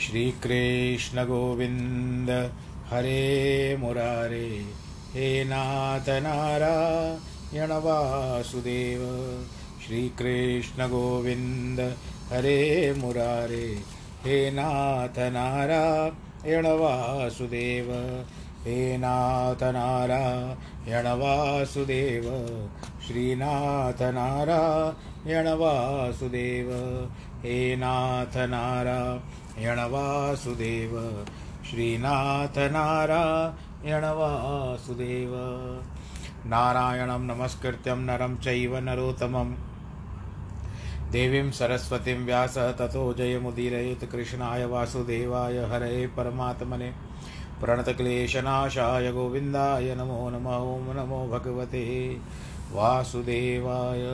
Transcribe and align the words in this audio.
श्रीकृष्णगोविन्द 0.00 2.30
हरे 2.90 3.76
मुरारे, 3.80 4.48
हे 5.14 5.44
नाथ 5.44 6.08
नारायण 6.22 7.72
वासुदेव 7.84 9.00
श्रीकृष्णगोविन्द 9.86 11.80
हरे 12.32 12.58
मुरारे, 12.98 13.66
हे 14.24 14.38
नाथ 14.50 15.18
नारायण 15.32 16.66
वासुदेव 16.80 17.90
हे 18.58 18.96
नाथ 18.96 19.62
नारायण 19.62 21.06
वासुदेव 21.20 22.24
श्रीनाथ 23.06 24.02
नारायण 24.14 25.48
वासुदेव 25.48 26.70
हे 27.42 27.76
नाथ 27.76 28.36
नारायण 28.36 29.20
वासुदेव 29.66 30.92
श्रीनाथ 31.70 32.58
नारायण 32.58 34.04
वासुदेव 34.04 35.32
नारायणं 36.46 37.26
नमस्कृत्यं 37.26 37.96
नरं 37.96 38.36
चैव 38.36 38.76
नरोत्तमं 38.78 39.54
देवीं 41.12 41.50
सरस्वतीं 41.50 42.16
व्यासः 42.16 42.70
ततो 42.72 43.14
जयमुदीरयेत् 43.14 44.04
कृष्णाय 44.12 44.64
वासुदेवाय 44.64 45.58
हरे 45.58 46.06
परमात्मने। 46.06 46.90
प्रणतक्लेशनाशाय 47.60 49.12
गोविन्दाय 49.12 49.94
नमो 49.94 50.28
नमः 50.30 50.56
ॐ 50.56 50.94
नमो 50.96 51.26
भगवते 51.28 51.84
वासुदेवाय। 52.72 54.04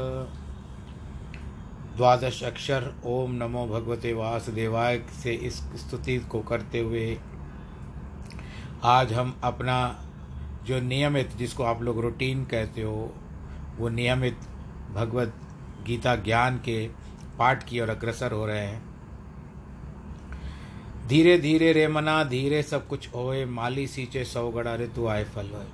द्वादश 1.97 2.43
अक्षर 2.43 2.95
ओम 3.05 3.33
नमो 3.33 3.67
भगवते 3.67 4.13
वासुदेवाय 4.13 4.99
से 5.23 5.33
इस 5.33 5.55
स्तुति 5.55 6.19
को 6.19 6.41
करते 6.41 6.81
हुए 6.81 7.19
आज 8.85 9.13
हम 9.13 9.41
अपना 9.45 10.05
जो 10.65 10.81
नियमित, 10.81 11.37
जिसको 11.37 11.63
आप 11.63 11.83
लोग 11.83 12.01
रूटीन 12.01 12.45
कहते 12.45 12.83
हो, 12.83 13.15
वो 13.79 13.89
नियमित 13.89 14.39
भगवत 14.95 15.35
गीता 15.87 16.17
ज्ञान 16.17 16.57
के 16.57 16.89
पाठ 17.39 17.69
की 17.69 17.81
ओर 17.81 17.89
अग्रसर 17.89 18.33
हो 18.33 18.47
रहे 18.47 18.67
हैं। 18.67 18.83
धीरे 21.09 21.39
धीरे 21.39 21.73
रे 21.73 21.89
मना, 21.89 22.25
धीरे 22.25 22.63
सब 22.63 22.89
कुछ 22.89 23.15
होए, 23.15 23.45
माली 23.45 23.87
सींचे 23.87 24.25
सौ 24.25 24.51
गड़ा 24.51 24.75
ऋतु 24.75 25.07
आए 25.07 25.25
फल 25.25 25.51
होए। 25.51 25.67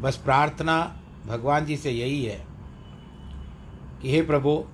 बस 0.00 0.16
प्रार्थना 0.16 1.00
भगवान 1.26 1.64
जी 1.64 1.76
से 1.76 1.90
यही 1.90 2.24
है 2.24 2.46
कि 4.02 4.10
हे 4.10 4.22
प्रभु 4.22 4.64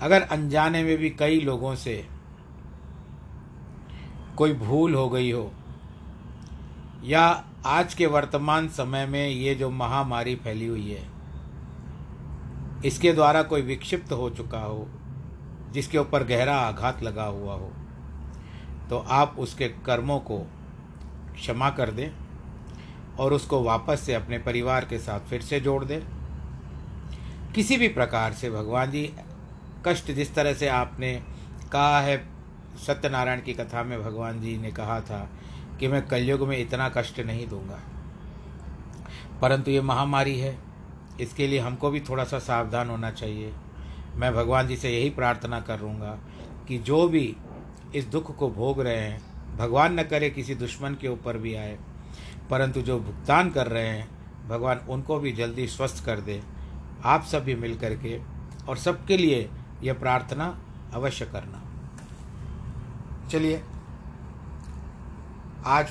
अगर 0.00 0.22
अनजाने 0.22 0.82
में 0.84 0.96
भी 0.98 1.10
कई 1.10 1.40
लोगों 1.40 1.74
से 1.74 2.04
कोई 4.36 4.52
भूल 4.54 4.94
हो 4.94 5.08
गई 5.08 5.30
हो, 5.30 5.50
या 7.04 7.44
आज 7.66 7.94
के 7.94 8.06
वर्तमान 8.06 8.68
समय 8.68 9.06
में 9.06 9.28
ये 9.28 9.54
जो 9.54 9.70
महामारी 9.70 10.34
फैली 10.36 10.66
हुई 10.66 10.90
है, 10.90 11.06
इसके 12.84 13.12
द्वारा 13.12 13.42
कोई 13.42 13.62
विक्षिप्त 13.62 14.12
हो 14.12 14.30
चुका 14.30 14.60
हो, 14.60 14.86
जिसके 15.72 15.98
ऊपर 15.98 16.24
गहरा 16.24 16.56
आघात 16.58 17.02
लगा 17.02 17.24
हुआ 17.24 17.54
हो 17.54 17.72
तो 18.90 18.98
आप 19.10 19.34
उसके 19.38 19.68
कर्मों 19.86 20.18
को 20.20 20.38
क्षमा 21.34 21.70
कर 21.70 21.90
दें 21.90 22.10
और 23.18 23.32
उसको 23.32 23.62
वापस 23.62 24.00
से 24.00 24.14
अपने 24.14 24.38
परिवार 24.38 24.84
के 24.84 24.98
साथ 24.98 25.28
फिर 25.30 25.42
से 25.42 25.60
जोड़ 25.60 25.84
दें। 25.84 26.00
किसी 27.54 27.76
भी 27.76 27.88
प्रकार 27.88 28.32
से 28.32 28.50
भगवान 28.50 28.90
जी 28.90 29.02
कष्ट 29.86 30.10
जिस 30.10 30.34
तरह 30.34 30.54
से 30.54 30.68
आपने 30.68 31.14
कहा 31.72 32.00
है, 32.00 32.16
सत्यनारायण 32.86 33.40
की 33.40 33.54
कथा 33.54 33.82
में 33.82 34.02
भगवान 34.02 34.40
जी 34.40 34.56
ने 34.58 34.72
कहा 34.72 35.00
था 35.00 35.28
कि 35.80 35.88
मैं 35.88 36.06
कलयुग 36.06 36.48
में 36.48 36.58
इतना 36.58 36.88
कष्ट 36.88 37.20
नहीं 37.20 37.46
दूँगा। 37.48 37.80
परंतु 39.42 39.70
ये 39.70 39.80
महामारी 39.80 40.38
है, 40.38 40.56
इसके 41.20 41.46
लिए 41.46 41.58
हमको 41.58 41.90
भी 41.90 42.00
थोड़ा 42.00 42.24
सा 42.24 42.38
सावधान 42.38 42.90
होना 42.90 43.10
चाहिए। 43.10 43.52
मैं 44.14 44.34
भगवान 44.34 44.68
जी 44.68 44.76
से 44.76 44.90
यही 44.90 45.10
प्रार्थना 45.10 45.60
करूँगा 45.60 46.18
कि 46.68 46.78
जो 46.78 47.08
भी 47.08 47.36
इस 47.94 48.04
दुख 48.04 48.36
को 48.36 48.50
भोग 48.50 48.80
रहे 48.80 48.96
हैं, 48.96 49.20
भगवान 49.56 50.00
न 50.00 50.02
करे 50.02 50.30
किसी 50.30 50.54
दुश्मन 50.54 50.94
के 50.94 51.08
ऊपर 51.08 51.36
भी 51.36 51.54
आए, 51.54 51.78
परंतु 52.50 52.82
जो 52.82 52.98
भुगतान 53.00 53.50
कर 53.50 53.66
रहे 53.66 53.86
हैं, 53.86 54.08
भगवान 54.48 54.78
उनको 54.78 55.18
भी 55.18 55.32
जल्दी 55.32 55.66
स्वस्थ 55.66 56.04
कर 56.04 56.20
दे। 56.20 56.42
आप 57.04 57.24
सब 57.24 57.44
भी 57.44 57.54
मिल 57.54 57.76
करके 57.78 58.20
और 58.68 58.76
सबके 58.76 59.16
लिए 59.16 59.48
यह 59.82 59.94
प्रार्थना 59.94 60.46
अवश्य 60.94 61.26
करना। 61.26 61.62
चलिए, 63.28 63.62
आज 65.66 65.90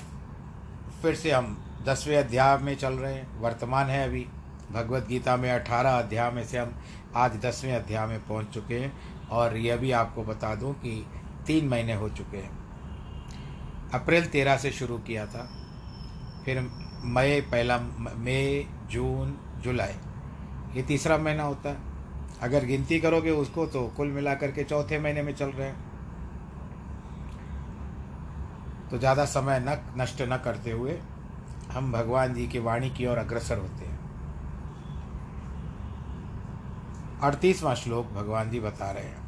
फिर 1.02 1.16
से 1.16 1.32
हम 1.32 1.58
दसवें 1.86 2.18
अध्याय 2.18 2.58
में 2.58 2.76
चल 2.76 2.94
रहे 2.94 3.14
हैं, 3.14 3.40
वर्तमान 3.40 3.88
है 3.88 4.08
अभी। 4.08 4.26
भगवत 4.72 5.08
गीता 5.08 5.36
में 5.38 5.52
अठारह 5.52 5.98
अध्याय 6.00 6.32
में 6.32 6.44
से 6.46 6.58
हम 6.58 6.74
आज 7.16 7.36
दसवें 7.36 7.76
अध्याय 7.76 8.08
में 8.08 8.26
पहुँच 8.28 8.48
चुके 8.48 8.80
हैं 8.80 8.92
और 9.30 9.58
यह 9.58 9.76
भी 9.76 9.92
आपको 9.92 10.24
बता 10.24 10.54
दूँ 10.56 10.74
कि 10.74 11.06
तीन 11.48 11.68
महीने 11.68 11.94
हो 11.94 12.10
चुके 12.10 12.38
हैं। 12.38 12.58
अप्रैल 13.94 14.26
तेरह 14.26 14.58
से 14.58 14.72
शुरू 14.72 14.98
किया 14.98 15.26
था, 15.26 15.50
फिर 16.46 16.60
मई 17.06 17.42
पहला, 17.42 17.78
मई, 17.78 18.68
जून, 18.92 19.38
जुलाई। 19.58 19.94
ये 20.76 20.84
तीसरा 20.84 21.18
महीना 21.18 21.44
होता 21.44 21.70
है। 21.70 21.87
अगर 22.42 22.66
गिनती 22.66 23.00
करोगे 23.00 23.32
उसको 23.34 23.66
तो 23.66 23.82
कुल 23.98 24.08
मिलाकर 24.12 24.52
के 24.52 24.64
चौथे 24.64 25.00
महीने 25.00 25.22
में 25.22 25.34
चल 25.36 25.50
रहे 25.50 25.68
हैं। 25.68 25.86
तो 28.90 28.98
ज़्यादा 28.98 29.26
समय 29.26 29.60
न, 29.60 29.78
नष्ट 29.98 30.22
न 30.22 30.38
करते 30.38 30.72
हुए 30.72 31.00
हम 31.72 31.92
भगवान 31.92 32.34
जी 32.34 32.48
की 32.48 32.60
वाणी 32.60 32.90
की 32.90 33.06
ओर 33.06 33.18
अग्रसर 33.18 33.58
होते 33.58 33.86
हैं। 33.86 33.96
अड़तीसवां 37.22 37.74
श्लोक 37.76 38.12
भगवान 38.14 38.50
जी 38.50 38.60
बता 38.60 38.92
रहे 38.92 39.04
हैं। 39.04 39.26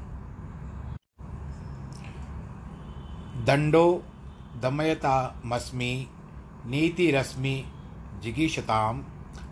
दंडो 3.46 4.04
दमयता 4.62 5.42
मस्मी 5.46 6.08
नीति 6.66 7.10
रश्मि 7.12 7.64
जिगीषताम 8.24 9.04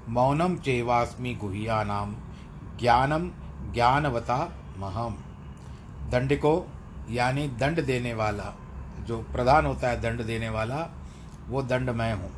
मौनम 0.10 0.56
चेवास्मि 0.58 1.34
गुहियानाम 1.36 2.16
ज्ञानम 2.80 3.30
ज्ञानवता 3.74 4.56
महम। 4.78 5.18
दंड 6.10 6.34
को 6.34 6.72
यानी 7.10 7.48
दंड 7.48 7.86
देने 7.86 8.14
वाला, 8.14 8.54
जो 9.00 9.22
प्रधान 9.22 9.66
होता 9.66 9.90
है 9.90 10.02
दंड 10.02 10.24
देने 10.24 10.50
वाला, 10.50 10.90
वो 11.48 11.64
दंड 11.64 11.90
मैं 11.90 12.14
हूँ। 12.14 12.32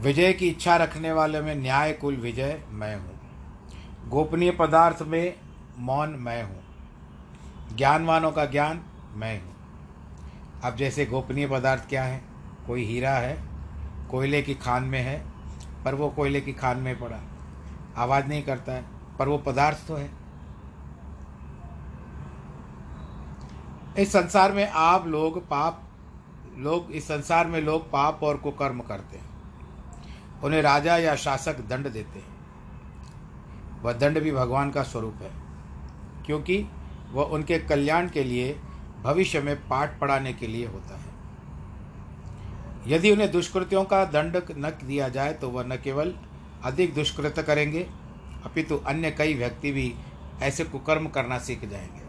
विजय 0.00 0.32
की 0.32 0.48
इच्छा 0.48 0.76
रखने 0.76 1.12
वाले 1.12 1.40
में 1.40 1.54
न्याय 1.54 1.92
कुल 1.92 2.16
विजय 2.16 2.62
मैं 2.70 2.96
हूँ। 2.96 3.20
गोपनीय 4.08 4.50
पदार्थ 4.50 5.02
में 5.02 5.36
मौन 5.78 6.10
मैं 6.10 6.42
हूँ। 6.42 6.62
ज्ञानवानों 7.76 8.32
का 8.32 8.44
ज्ञान 8.44 8.80
मैं 9.14 9.42
हूँ। 9.42 9.52
अब 10.64 10.76
जैसे 10.76 11.06
गोपनीय 11.06 11.46
पदार्थ 11.46 11.88
क्या 11.88 12.04
है? 12.04 12.22
कोई 12.66 12.84
हीरा 12.84 13.10
है, 13.10 13.38
कोयले 14.10 14.42
की 14.42 14.54
खान 14.54 14.82
में 14.82 15.02
है, 15.02 15.24
पर 15.84 15.94
वो 15.94 16.08
कोयले 16.08 16.40
की 16.40 16.52
खान 16.52 16.76
में 16.76 16.98
पड़ा। 16.98 17.18
आवाज़ 17.96 18.26
नहीं 18.26 18.42
करता 18.42 18.72
है, 18.72 18.84
पर 19.18 19.28
वो 19.28 19.38
पदार्थ 19.38 19.86
तो 19.88 19.96
है। 19.96 20.10
इस 23.98 24.12
संसार 24.12 24.52
में 24.52 24.68
आप 24.68 25.06
लोग 25.06 25.46
पाप, 25.48 25.82
लोग, 26.56 26.90
इस 26.92 27.04
संसार 27.04 27.46
में 27.46 27.60
लोग 27.60 27.90
पाप 27.90 28.22
और 28.22 28.36
कुकर्म 28.36 28.80
करते 28.80 29.16
हैं। 29.16 29.30
उन्हें 30.42 30.62
राजा 30.62 30.96
या 30.96 31.14
शासक 31.16 31.60
दंड 31.60 31.90
देते 31.90 32.18
हैं। 32.18 32.30
वह 33.82 33.92
दंड 33.92 34.20
भी 34.20 34.32
भगवान 34.32 34.70
का 34.70 34.82
स्वरूप 34.82 35.22
है, 35.22 35.30
क्योंकि 36.26 36.66
वह 37.12 37.24
उनके 37.24 37.58
कल्याण 37.58 38.08
के 38.08 38.24
लिए 38.24 38.58
भविष्य 39.02 39.40
में 39.40 39.56
पाठ 39.68 39.98
पढ़ाने 40.00 40.32
के 40.32 40.46
लिए 40.46 40.66
होता 40.66 40.96
है। 40.96 41.10
यदि 42.86 43.10
उन्हें 43.10 43.30
दुष्कृतियों 43.32 43.84
का 43.84 44.04
दंड 44.04 44.36
न 44.58 44.70
दिया 44.84 45.08
जाए 45.08 45.32
तो 45.32 45.48
वह 45.48 45.64
न 45.64 45.76
केवल 45.76 46.14
अधिक 46.64 46.94
दुष्कृत 46.94 47.38
करेंगे, 47.38 47.86
अपितु 48.44 48.76
अन्य 48.78 49.10
कई 49.10 49.34
व्यक्ति 49.34 49.72
भी 49.72 49.92
ऐसे 50.42 50.64
कुकर्म 50.64 51.06
करना 51.06 51.38
सीख 51.38 51.64
जाएँगे। 51.64 52.00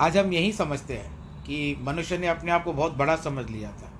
आज 0.00 0.16
हम 0.16 0.32
यही 0.32 0.52
समझते 0.52 0.94
हैं 0.94 1.42
कि 1.44 1.76
मनुष्य 1.80 2.18
ने 2.18 2.26
अपने 2.26 2.50
आप 2.50 2.64
को 2.64 2.72
बहुत 2.72 2.96
बड़ा 2.96 3.16
समझ 3.16 3.48
लिया 3.50 3.70
था। 3.72 3.90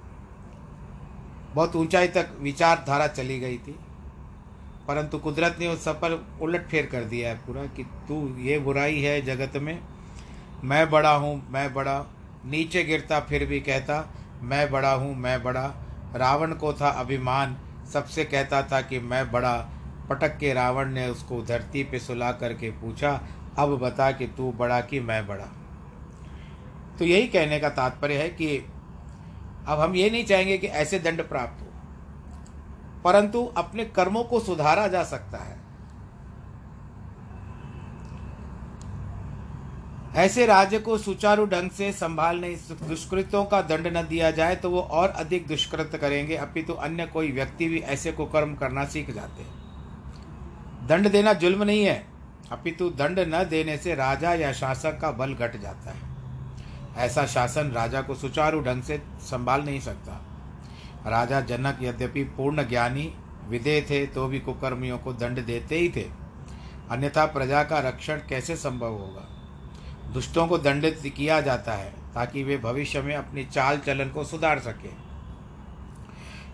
बहुत 1.55 1.77
ऊंचाई 1.77 2.09
तक 2.09 2.37
विचारधारा 2.41 3.07
चली 3.07 3.39
गई 3.41 3.59
थी, 3.59 3.75
परंतु 4.89 5.19
कुदरत 5.19 5.57
ने 5.61 5.69
उस 5.69 5.85
सब 5.85 6.01
पर 6.01 6.13
उलट 6.43 6.67
फेर 6.69 6.87
कर 6.87 7.05
दिया 7.05 7.29
है 7.29 7.37
पूरा 7.37 7.65
कि 7.67 7.85
तू 8.09 8.17
ये 8.39 8.59
बुराई 8.59 9.01
है 9.01 9.21
जगत 9.23 9.57
में, 9.57 9.79
मैं 10.65 10.89
बड़ा 10.91 11.15
हूँ, 11.15 11.43
मैं 11.51 11.73
बड़ा। 11.75 11.99
नीचे 12.47 12.83
गिरता 12.85 13.21
फिर 13.21 13.45
भी 13.47 13.61
कहता, 13.61 14.05
मैं 14.43 14.71
बड़ा 14.71 14.93
हूँ, 14.93 15.15
मैं 15.15 15.43
बड़ा। 15.43 15.67
रावण 16.15 16.53
को 16.55 16.73
था 16.73 16.89
अभिमान 16.91 17.57
सबसे 17.93 18.25
कहता 18.25 18.63
था 18.63 18.81
कि 18.81 18.99
मैं 18.99 19.33
बड़ा 19.33 19.69
पटक 20.09 20.39
के 20.39 20.53
रावण 20.53 20.93
ने 20.93 21.09
उसको 21.09 21.43
धरती 21.43 21.85
पे 21.85 21.99
सुला 21.99 22.33
करके 22.33 22.71
पूछा, 22.71 23.21
अब 23.59 23.79
बता 23.79 24.13
कि 24.13 24.27
तू 24.27 24.53
बड़ा 24.53 24.81
कि 24.81 25.01
मैं 25.01 25.27
बड़ा? 25.27 25.47
तो 26.99 27.05
यही 27.05 27.29
कहने 27.29 27.61
का 27.61 27.69
तात्पर्य 27.69 28.23
है 28.23 28.29
कि 28.29 28.67
अब 29.67 29.81
हम 29.81 29.95
ये 29.95 30.11
नहीं 30.11 30.25
चाहेंगे 30.25 30.59
कि 30.59 30.67
ऐसे 30.67 30.99
दंड 30.99 31.29
प्राप्त 31.29 31.63
हो। 31.63 31.67
परंतु 33.05 33.45
अपने 33.57 33.85
कर्मों 33.85 34.25
को 34.25 34.41
सुधारा 34.41 34.89
जा 34.89 35.05
सकता 35.05 35.39
है। 35.39 35.56
ऐसे 40.17 40.47
राज्य 40.47 40.79
को 40.79 40.99
सुचारू 40.99 41.47
ढंग 41.47 41.71
से 41.71 41.93
संभालने, 41.93 42.49
दुष्कृतों 42.89 43.45
का 43.45 43.61
दंड 43.63 43.87
न 43.87 44.03
दिया 44.03 44.31
जाए 44.31 44.57
तो 44.57 44.71
वो 44.71 44.81
और 44.81 45.09
अधिक 45.09 45.47
दुष्कृत 45.47 45.99
करेंगे। 46.01 46.37
अपितु 46.37 46.73
तो 46.73 46.79
अन्य 46.79 47.07
कोई 47.07 47.33
व्यक्ति 47.33 47.69
भी 47.69 47.79
ऐसे 47.79 48.13
को 48.13 48.27
कर्म 48.27 48.55
करना 48.55 48.85
सीख 48.85 49.11
जाते 49.11 49.43
हैं। 49.43 50.87
दंड 50.87 51.09
देना 51.09 51.33
जुल्म 51.33 51.63
नहीं 51.63 51.85
है। 51.85 52.07
अपितु 52.53 52.91
दंड 52.91 53.19
न 53.19 53.45
देने 53.45 53.77
से 53.79 53.95
राजा 53.95 54.35
या 54.35 54.53
शासक 54.53 54.99
का 55.01 55.11
बल 55.11 55.35
घट 55.35 55.61
जाता 55.61 55.91
है। 55.91 56.15
ऐसा 56.97 57.27
शासन 57.27 57.71
राजा 57.71 58.03
को 58.03 58.15
सुचारू 58.15 58.61
ढंग 58.61 58.83
से 58.83 59.03
संभाल 59.21 59.63
नहीं 59.63 59.81
सकता। 59.81 60.13
राजा 61.07 61.41
जनक 61.41 61.79
यद्यपि 61.83 62.25
पूर्ण 62.25 62.69
ज्ञानी 62.69 63.15
विदे 63.49 63.87
थे 63.91 64.07
तो 64.07 64.27
भी 64.27 64.41
कुकर्मियों 64.41 64.99
को 64.99 65.13
दंड 65.13 65.45
देते 65.45 65.79
ही 65.79 65.89
थे। 65.89 66.09
अन्यथा 66.91 67.27
प्रजा 67.27 67.63
का 67.65 67.79
रक्षण 67.79 68.17
कैसे 68.17 68.57
संभव 68.57 68.93
होगा? 68.93 69.36
दुष्टों 70.13 70.49
को 70.49 70.59
दंडित 70.59 71.15
किया 71.17 71.41
जाता 71.41 71.73
है, 71.73 71.93
ताकि 72.15 72.45
वे 72.45 72.57
भविष्य 72.57 73.03
में 73.03 73.17
अपनी 73.17 73.45
चाल 73.45 73.79
चलन 73.79 74.09
को 74.09 74.25
सुधार 74.25 74.59
सके। 74.59 75.07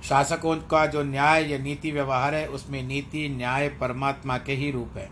शासकों 0.08 0.56
का 0.56 0.86
जो 0.86 1.02
न्याय 1.02 1.52
या 1.52 1.58
नीति 1.58 1.90
व्यवहार 1.90 2.34
है, 2.34 2.46
उसमें 2.46 2.82
नीति, 2.82 3.28
न्याय 3.28 3.68
परमात्मा 3.68 4.38
के 4.38 4.52
ही 4.52 4.70
रूप 4.70 4.90
है। 4.96 5.10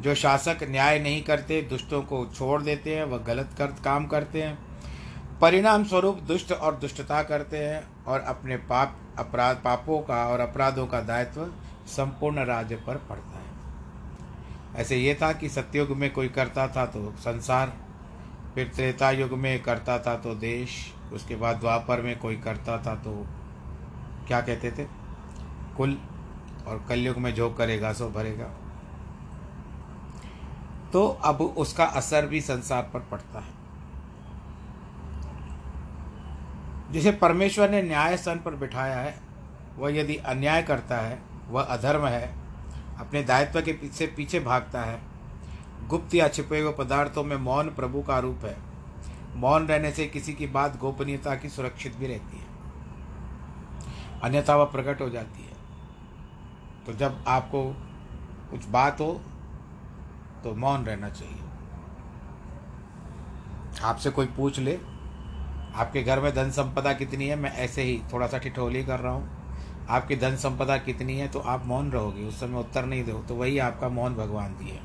जो 0.00 0.14
शासक 0.14 0.58
न्याय 0.62 0.98
नहीं 0.98 1.22
करते, 1.22 1.62
दुष्टों 1.62 2.02
को 2.02 2.26
छोड़ 2.26 2.62
देते 2.62 2.96
हैं, 2.96 3.04
वह 3.04 3.18
गलत 3.18 3.48
कर, 3.58 3.66
काम 3.66 4.06
करते 4.06 4.42
हैं। 4.42 4.58
परिणाम 5.40 5.84
स्वरूप 5.84 6.18
दुष्ट 6.18 6.52
और 6.52 6.74
दुष्टता 6.74 7.22
करते 7.22 7.58
हैं 7.58 8.04
और 8.04 8.20
अपने 8.20 8.56
पाप, 8.56 8.98
अपराध, 9.18 9.56
पापों 9.56 10.00
का 10.00 10.26
और 10.26 10.40
अपराधों 10.40 10.86
का 10.86 11.00
दायित्व 11.00 11.52
संपूर्ण 11.86 12.44
राज्य 12.44 12.76
पर 12.76 12.96
पड़ता 12.96 13.37
है। 13.37 13.37
ऐसे 14.78 14.96
ये 14.96 15.14
था 15.14 15.32
कि 15.32 15.48
सत्युग 15.48 15.90
में 15.90 16.12
कोई 16.12 16.28
करता 16.28 16.68
था 16.68 16.86
तो 16.86 17.12
संसार, 17.18 17.72
फिर 18.54 18.72
त्रेता 18.74 19.10
युग 19.10 19.32
में 19.32 19.62
करता 19.62 19.98
था 19.98 20.16
तो 20.16 20.34
देश, 20.34 20.94
उसके 21.12 21.36
बाद 21.36 21.56
द्वापर 21.56 22.02
में 22.02 22.18
कोई 22.18 22.36
करता 22.36 22.78
था 22.78 22.94
तो 22.94 23.26
क्या 24.26 24.40
कहते 24.40 24.70
थे? 24.70 24.86
कुल, 25.76 25.98
और 26.66 26.84
कलयुग 26.88 27.18
में 27.18 27.34
जो 27.34 27.50
करेगा 27.50 27.92
सो 27.92 28.08
भरेगा। 28.08 28.50
तो 30.92 31.06
अब 31.08 31.40
उसका 31.40 31.84
असर 31.84 32.26
भी 32.26 32.40
संसार 32.40 32.90
पर 32.94 33.00
पड़ता 33.00 33.38
है। 33.38 33.56
जिसे 36.92 37.12
परमेश्वर 37.12 37.70
ने 37.70 37.82
न्याय 37.82 38.16
स्थान 38.16 38.38
पर 38.38 38.54
बिठाया 38.54 38.96
है, 38.96 39.14
वह 39.76 39.96
यदि 39.96 40.16
अन्याय 40.16 40.62
करता 40.62 40.96
है, 40.96 41.18
वह 41.48 41.62
अधर्म 41.62 42.06
है 42.06 42.34
अपने 42.98 43.22
दायित्व 43.22 43.60
के 43.62 43.72
पीछे 43.72 44.06
पीछे 44.06 44.40
भागता 44.40 44.82
है। 44.82 45.00
गुप्त 45.88 46.14
या 46.14 46.28
छिपे 46.28 46.60
हुए 46.60 46.72
पदार्थों 46.72 47.24
में 47.24 47.36
मौन 47.36 47.68
प्रभु 47.68 48.02
का 48.02 48.18
रूप 48.18 48.44
है। 48.44 48.56
मौन 49.36 49.66
रहने 49.66 49.92
से 49.92 50.06
किसी 50.06 50.32
की 50.32 50.46
बात 50.46 50.78
गोपनीयता 50.78 51.34
की 51.34 51.48
सुरक्षित 51.48 51.96
भी 51.96 52.06
रहती 52.06 52.38
है। 52.38 52.46
अन्यथा 54.22 54.56
वह 54.56 54.64
प्रकट 54.64 55.00
हो 55.00 55.08
जाती 55.10 55.42
है। 55.42 55.56
तो 56.86 56.92
जब 56.92 57.24
आपको 57.28 57.64
कुछ 58.50 58.68
बात 58.68 59.00
हो 59.00 59.12
तो 60.44 60.54
मौन 60.54 60.84
रहना 60.84 61.08
चाहिए। 61.08 61.42
आपसे 63.82 64.10
कोई 64.10 64.26
पूछ 64.26 64.58
ले, 64.58 64.78
आपके 65.74 66.02
घर 66.02 66.20
में 66.20 66.34
धन 66.34 66.50
संपदा 66.50 66.92
कितनी 66.92 67.26
है, 67.28 67.36
मैं 67.36 67.52
ऐसे 67.52 67.82
ही 67.82 68.00
थोड़ा 68.12 68.26
सा 68.26 68.38
ठिठोली 68.38 68.84
कर 68.84 69.00
रहा 69.00 69.12
हूँ। 69.12 69.37
आपकी 69.88 70.16
धन 70.16 70.36
संपदा 70.36 70.76
कितनी 70.78 71.16
है 71.18 71.28
तो 71.28 71.38
आप 71.40 71.66
मौन 71.66 71.90
रहोगे। 71.90 72.24
उस 72.24 72.40
समय 72.40 72.58
उत्तर 72.58 72.84
नहीं 72.84 73.04
दो 73.04 73.18
तो 73.28 73.34
वही 73.34 73.58
आपका 73.60 73.88
मौन 73.90 74.14
भगवान 74.14 74.56
दिए 74.56 74.78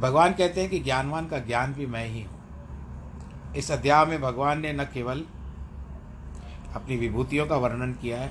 भगवान 0.00 0.32
कहते 0.32 0.60
हैं 0.60 0.70
कि 0.70 0.78
ज्ञानवान 0.80 1.26
का 1.26 1.38
ज्ञान 1.40 1.72
भी 1.74 1.86
मैं 1.86 2.06
ही 2.06 2.22
हूँ। 2.22 3.54
इस 3.56 3.70
अध्याय 3.70 4.04
में 4.06 4.20
भगवान 4.20 4.60
ने 4.60 4.72
न 4.72 4.84
केवल 4.84 5.24
अपनी 6.74 6.96
विभूतियों 6.96 7.46
का 7.46 7.56
वर्णन 7.56 7.92
किया 7.92 8.20
है, 8.20 8.30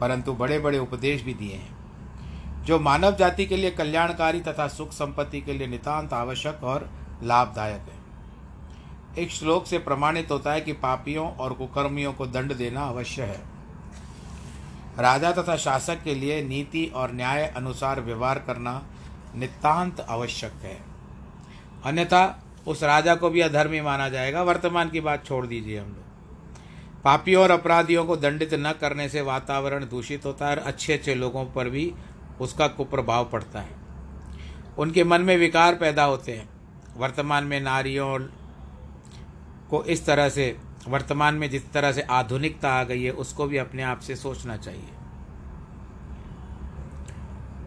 परंतु 0.00 0.32
बड़े 0.34 0.58
बड़े 0.58 0.78
उपदेश 0.78 1.22
भी 1.22 1.34
दिए 1.34 1.54
हैं, 1.54 2.64
जो 2.64 2.78
मानव 2.80 3.16
जाति 3.16 3.46
के 3.46 3.56
लिए 3.56 3.70
कल्याणकारी 3.72 4.40
तथा 4.40 4.68
सुख 4.68 4.92
संपत्ति 4.92 5.40
के 5.40 5.52
लिए 5.52 5.66
नितांत 5.66 6.12
आवश्यक 6.12 6.64
और 6.64 6.88
लाभदायक 7.22 7.80
है। 7.82 8.00
एक 9.18 9.30
श्लोक 9.30 9.66
से 9.66 9.78
प्रमाणित 9.78 10.30
होता 10.30 10.52
है 10.52 10.60
कि 10.60 10.72
पापियों 10.72 11.32
और 11.32 11.52
कुकर्मियों 11.52 12.12
को 12.12 12.26
दंड 12.26 12.54
देना 12.54 12.84
अवश्य 12.84 13.22
है। 13.22 13.40
राजा 14.98 15.32
तथा 15.32 15.56
शासक 15.56 16.02
के 16.02 16.14
लिए 16.14 16.42
नीति 16.42 16.92
और 16.94 17.12
न्याय 17.12 17.46
अनुसार 17.46 18.00
व्यवहार 18.00 18.38
करना 18.38 18.82
नितांत 19.34 20.00
आवश्यक 20.00 20.52
है। 20.52 20.78
अन्यथा 21.84 22.44
उस 22.66 22.82
राजा 22.82 23.14
को 23.14 23.30
भी 23.30 23.40
अधर्मी 23.40 23.80
माना 23.80 24.08
जाएगा। 24.08 24.42
वर्तमान 24.42 24.88
की 24.88 25.00
बात 25.00 25.26
छोड़ 25.26 25.46
दीजिए 25.46 25.78
हम 25.78 25.88
लोग। 25.88 27.02
पापियों 27.02 27.42
और 27.42 27.50
अपराधियों 27.50 28.04
को 28.04 28.16
दंडित 28.16 28.54
न 28.54 28.72
करने 28.80 29.08
से 29.08 29.20
वातावरण 29.20 29.84
दूषित 29.84 30.26
होता 30.26 30.46
है 30.46 30.56
और 30.56 30.58
अच्छे 30.58 30.92
अच्छे 30.92 31.14
लोगों 31.14 31.44
पर 31.44 31.68
भी 31.68 31.94
उसका 32.40 32.68
कुप्रभाव 32.68 33.24
पड़ता 33.24 33.60
है। 33.60 33.76
उनके 34.78 35.04
मन 35.04 35.20
में 35.20 35.36
विकार 35.36 35.74
पैदा 35.74 36.04
होते 36.04 36.32
हैं। 36.32 36.48
वर्तमान 36.96 37.44
में 37.44 37.60
नारियों 37.60 38.08
को 39.72 39.84
इस 39.84 40.06
तरह 40.06 40.28
से, 40.28 40.58
वर्तमान 40.88 41.34
में 41.34 41.50
जिस 41.50 41.72
तरह 41.72 41.92
से 41.92 42.02
आधुनिकता 42.02 42.72
आ 42.72 42.84
गई 42.84 43.02
है, 43.02 43.10
उसको 43.10 43.46
भी 43.46 43.56
अपने 43.56 43.82
आप 43.82 44.00
से 44.00 44.16
सोचना 44.16 44.56
चाहिए। 44.56 44.88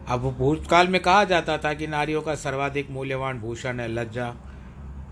अब 0.08 0.34
भूतकाल 0.38 0.88
में 0.88 1.02
कहा 1.02 1.24
जाता 1.24 1.58
था 1.58 1.74
कि 1.74 1.86
नारियों 1.86 2.22
का 2.22 2.34
सर्वाधिक 2.34 2.90
मूल्यवान 2.90 3.40
भूषण 3.40 3.80
है 3.80 3.88
लज्जा। 3.88 4.34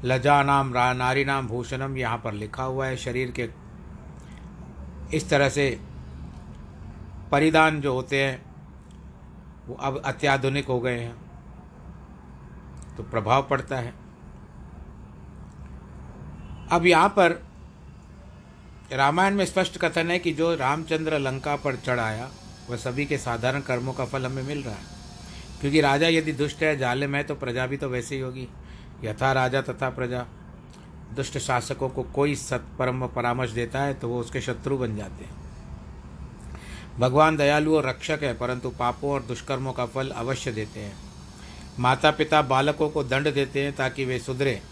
लज्जा 0.05 0.43
नाम 0.43 0.73
नारी 0.77 1.25
नाम 1.25 1.47
भूषणम 1.47 1.97
यहाँ 1.97 2.19
पर 2.19 2.33
लिखा 2.33 2.63
हुआ 2.63 2.87
है। 2.87 2.97
शरीर 2.97 3.31
के 3.31 3.49
इस 5.17 5.31
तरह 5.31 5.49
से 5.49 5.81
परिधान 7.33 7.81
जो 7.81 7.95
होते 7.95 8.25
हैं, 8.25 8.43
वो 9.67 9.75
अब 9.75 10.03
अत्याधुनिक 10.05 10.67
हो 10.67 10.81
गए 10.81 10.99
हैं। 10.99 11.17
तो 12.97 13.03
प्रभाव 13.03 13.47
पड़ता 13.51 13.77
है। 13.77 14.04
अब 16.73 16.87
यहाँ 16.87 17.09
पर 17.09 17.43
रामायण 18.93 19.35
में 19.35 19.45
स्पष्ट 19.47 19.79
कथन 19.79 20.11
है 20.11 20.19
कि 20.19 20.33
जो 20.33 20.55
रामचंद्र 20.55 21.19
लंका 21.19 21.57
पर 21.57 21.77
चढ़ 21.77 22.01
आया, 22.01 22.31
वह 22.71 22.77
सभी 22.77 23.07
के 23.07 23.19
साधारण 23.19 23.61
कर्मों 23.61 23.93
का 23.93 24.05
फल 24.05 24.27
हमें 24.27 24.43
मिल 24.43 24.63
रहा 24.63 24.75
है। 24.75 24.83
क्योंकि 25.61 25.81
राजा 25.81 26.09
यदि 26.09 26.33
दुष्ट 26.33 26.63
है, 26.63 26.77
जालिम 26.77 27.15
है 27.15 27.23
तो 27.25 27.35
प्रजा 27.35 27.67
भी 27.67 27.77
तो 27.77 27.89
वैसे 27.89 28.15
ही 28.15 28.21
होगी। 28.21 28.49
यथा 29.05 29.33
राजा 29.33 29.63
तथा 29.63 29.91
प्रजा। 29.91 30.27
दुष्ट 31.17 31.39
शासकों 31.39 31.89
को 31.89 32.03
कोई 32.03 32.35
सत्परम 32.35 33.07
परामर्श 33.07 33.51
देता 33.51 33.81
है 33.81 33.95
तो 33.95 34.09
वो 34.09 34.21
उसके 34.21 34.41
शत्रु 34.41 34.79
बन 34.79 34.97
जाते 34.97 35.25
हैं। 35.25 35.45
भगवान 36.99 37.37
दयालु 37.37 37.77
और 37.77 37.87
रक्षक 37.87 38.19
है, 38.23 38.35
परंतु 38.35 38.71
पापों 38.71 39.11
और 39.11 39.23
दुष्कर्मों 39.23 39.73
का 39.73 39.87
फल 39.87 40.09
अवश्य 40.09 40.53
देते 40.53 40.81
हैं। 40.81 40.97
माता 41.79 42.11
पिता 42.11 42.43
बालकों 42.43 42.91
को 42.91 43.05
दंड 43.05 43.35
देते 43.35 43.63
हैं 43.63 43.77
ताकि 43.77 44.05
वे 44.05 44.19
सुधरे। 44.19 44.63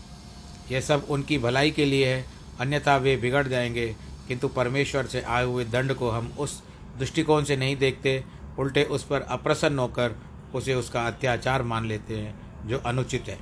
यह 0.71 0.81
सब 0.81 1.07
उनकी 1.11 1.38
भलाई 1.38 1.71
के 1.71 1.85
लिए 1.85 2.14
है। 2.14 2.25
अन्यथा 2.61 2.97
वे 2.97 3.16
बिगड़ 3.16 3.49
जाएँगे। 3.49 3.97
किंतु 4.28 4.49
परमेश्वर 4.49 5.07
से 5.07 5.21
आए 5.21 5.45
हुए 5.45 5.64
दंड 5.64 5.95
को 5.95 6.11
हम 6.11 6.33
उस 6.38 6.62
दृष्टिकोण 6.99 7.45
से 7.45 7.57
नहीं 7.57 7.76
देखते। 7.76 8.25
उल्टे 8.59 8.85
उस 8.85 9.04
पर 9.04 9.21
अप्रसन्न 9.21 9.78
होकर 9.78 10.14
उसे 10.54 10.75
उसका 10.75 11.07
अत्याचार 11.07 11.62
मान 11.62 11.87
लेते 11.87 12.19
हैं, 12.19 12.35
जो 12.69 12.78
अनुचित 12.78 13.25
है। 13.28 13.38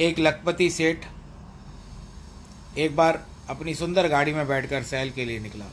एक 0.00 0.18
लखपति 0.18 0.70
सेठ 0.70 1.04
एक 2.78 2.96
बार 2.96 3.26
अपनी 3.48 3.74
सुंदर 3.74 4.08
गाड़ी 4.08 4.32
में 4.32 4.48
बैठकर 4.48 4.82
सैल 4.82 5.10
के 5.10 5.24
लिए 5.24 5.38
निकला। 5.38 5.64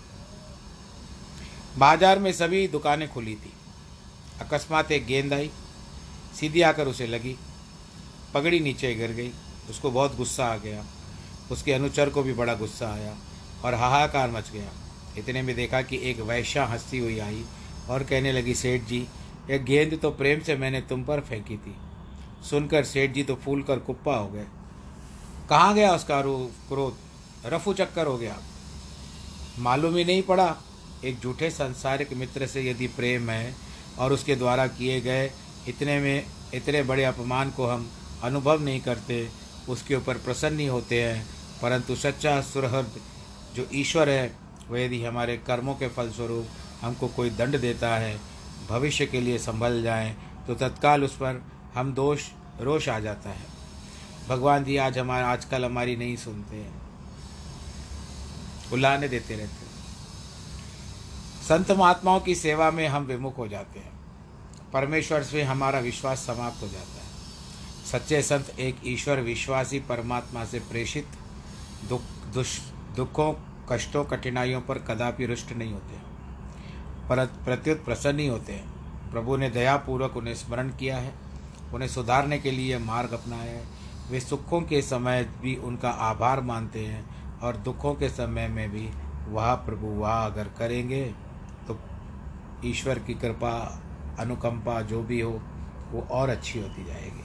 बाज़ार 1.77 2.19
में 2.19 2.31
सभी 2.33 2.67
दुकानें 2.67 3.09
खुली 3.09 3.35
थी। 3.35 3.53
अकस्मात 4.41 4.91
एक 4.91 5.05
गेंद 5.05 5.33
आई। 5.33 5.51
सीधी 6.39 6.61
आकर 6.61 6.87
उसे 6.87 7.07
लगी। 7.07 7.35
पगड़ी 8.33 8.59
नीचे 8.59 8.93
गिर 8.95 9.11
गई। 9.11 9.31
उसको 9.69 9.91
बहुत 9.91 10.15
गुस्सा 10.17 10.45
आ 10.45 10.57
गया। 10.57 10.83
उसके 11.51 11.73
अनुचर 11.73 12.09
को 12.09 12.23
भी 12.23 12.33
बड़ा 12.33 12.53
गुस्सा 12.53 12.87
आया 12.87 13.15
और 13.65 13.73
हाहाकार 13.73 14.31
मच 14.31 14.49
गया। 14.51 14.71
इतने 15.17 15.41
में 15.41 15.55
देखा 15.55 15.81
कि 15.81 15.99
एक 16.09 16.19
वैश्या 16.19 16.65
हंसती 16.65 16.99
हुई 16.99 17.19
आई 17.19 17.43
और 17.89 18.03
कहने 18.03 18.31
लगी, 18.31 18.55
सेठ 18.55 18.83
जी 18.83 19.07
यह 19.49 19.57
गेंद 19.57 19.97
तो 20.01 20.11
प्रेम 20.11 20.39
से 20.39 20.55
मैंने 20.55 20.81
तुम 20.81 21.03
पर 21.03 21.19
फेंकी 21.19 21.57
थी। 21.57 21.75
सुनकर 22.49 22.83
सेठ 22.83 23.13
जी 23.13 23.23
तो 23.23 23.35
फूल 23.35 23.63
कर 23.63 23.79
कुप्पा 23.79 24.15
हो 24.15 24.27
गए। 24.27 24.45
कहाँ 25.49 25.73
गया 25.75 25.93
उसका 25.93 26.21
क्रोध? 26.21 26.97
रफू 27.45 27.73
चक्कर 27.73 28.07
हो 28.07 28.17
गया। 28.17 28.37
मालूम 29.59 29.95
ही 29.95 30.03
नहीं 30.05 30.21
पड़ा, 30.23 30.55
एक 31.05 31.19
झूठे 31.19 31.49
संसारिक 31.49 32.13
मित्र 32.13 32.47
से 32.47 32.69
यदि 32.69 32.87
प्रेम 32.87 33.29
है 33.29 33.55
और 33.99 34.13
उसके 34.13 34.35
द्वारा 34.35 34.67
किए 34.67 34.99
गए 35.01 35.31
इतने 35.67 35.99
में, 35.99 36.25
इतने 36.53 36.83
बड़े 36.83 37.03
अपमान 37.03 37.49
को 37.49 37.67
हम 37.67 37.89
अनुभव 38.23 38.61
नहीं 38.61 38.79
करते 38.81 39.27
उसके 39.71 39.95
ऊपर 39.95 40.17
प्रसन्न 40.17 40.55
नहीं 40.55 40.69
होते 40.69 41.03
हैं, 41.03 41.25
परंतु 41.61 41.95
सच्चा 41.95 42.41
सुरहद 42.41 42.91
जो 43.55 43.67
ईश्वर 43.73 44.09
है, 44.09 44.35
वह 44.69 44.79
यदि 44.79 45.03
हमारे 45.05 45.37
कर्मों 45.37 45.75
के 45.75 45.87
फलस्वरूप 45.87 46.47
हमको 46.81 47.07
कोई 47.07 47.29
दंड 47.29 47.59
देता 47.59 47.95
है, 47.95 48.19
भविष्य 48.69 49.05
के 49.05 49.21
लिए 49.21 49.37
संभल 49.37 49.81
जाएँ 49.83 50.15
तो 50.47 50.55
तत्काल 50.55 51.03
उस 51.03 51.15
पर 51.15 51.41
हम 51.75 51.93
दोष, 51.93 52.27
रोष 52.61 52.89
आ 52.89 52.99
जाता 52.99 53.29
है। 53.29 53.45
भगवान 54.27 54.63
जी 54.63 54.77
आज 54.77 54.97
हमारा, 54.97 55.27
आजकल 55.27 55.65
हमारी 55.65 55.95
नहीं 55.95 56.15
सुनते 56.17 56.55
हैं। 56.55 56.81
उलाने 58.73 59.07
देते 59.07 59.35
रहते 59.35 59.65
हैं। 59.65 59.71
संत 61.49 61.71
महात्माओं 61.71 62.19
की 62.19 62.35
सेवा 62.35 62.71
में 62.71 62.87
हम 62.87 63.03
विमुख 63.03 63.37
हो 63.37 63.47
जाते 63.47 63.79
हैं। 63.79 63.91
परमेश्वर 64.73 65.23
से 65.23 65.43
हमारा 65.43 65.79
विश्वास 65.79 66.19
समाप्त 66.19 66.61
हो 66.61 66.67
जाता 66.67 66.95
है। 66.95 67.00
सच्चे 67.85 68.21
संत 68.21 68.59
एक 68.59 68.75
ईश्वर 68.85 69.19
विश्वासी 69.19 69.79
परमात्मा 69.79 70.43
से 70.45 70.59
प्रेषित, 70.59 71.07
दुख, 71.89 72.01
दुष, 72.33 72.57
दुखों, 72.95 73.33
कष्टों, 73.69 74.03
कठिनाइयों 74.05 74.61
पर 74.61 74.79
कदापि 74.79 75.25
रुष्ट 75.25 75.51
नहीं 75.51 75.73
होते 75.73 75.99
पर 77.09 77.25
प्रत्युत 77.45 77.83
प्रसन्न 77.85 78.19
ही 78.19 78.27
होते 78.27 78.53
हैं। 78.53 79.11
प्रभु 79.11 79.37
ने 79.37 79.49
दयापूर्वक 79.49 80.17
उन्हें 80.17 80.35
स्मरण 80.35 80.69
किया 80.69 80.97
है, 80.97 81.13
उन्हें 81.73 81.89
सुधारने 81.89 82.37
के 82.39 82.51
लिए 82.51 82.77
मार्ग 82.77 83.13
अपनाया 83.13 83.51
है। 83.51 83.63
वे 84.11 84.19
सुखों 84.19 84.61
के 84.61 84.81
समय 84.81 85.23
भी 85.41 85.55
उनका 85.55 85.89
आभार 85.89 86.41
मानते 86.41 86.85
हैं 86.85 87.39
और 87.39 87.57
दुखों 87.57 87.93
के 87.95 88.09
समय 88.09 88.47
में 88.47 88.69
भी 88.71 88.89
वह 89.27 89.53
प्रभु 89.55 89.87
वह 89.87 90.11
अगर 90.11 90.47
करेंगे 90.59 91.03
तो 91.67 91.79
ईश्वर 92.65 92.99
की 92.99 93.13
कृपा, 93.13 93.53
अनुकंपा 94.19 94.81
जो 94.81 95.01
भी 95.03 95.19
हो, 95.21 95.41
वो 95.91 96.07
और 96.11 96.29
अच्छी 96.29 96.59
होती 96.59 96.83
जाएगी। 96.85 97.20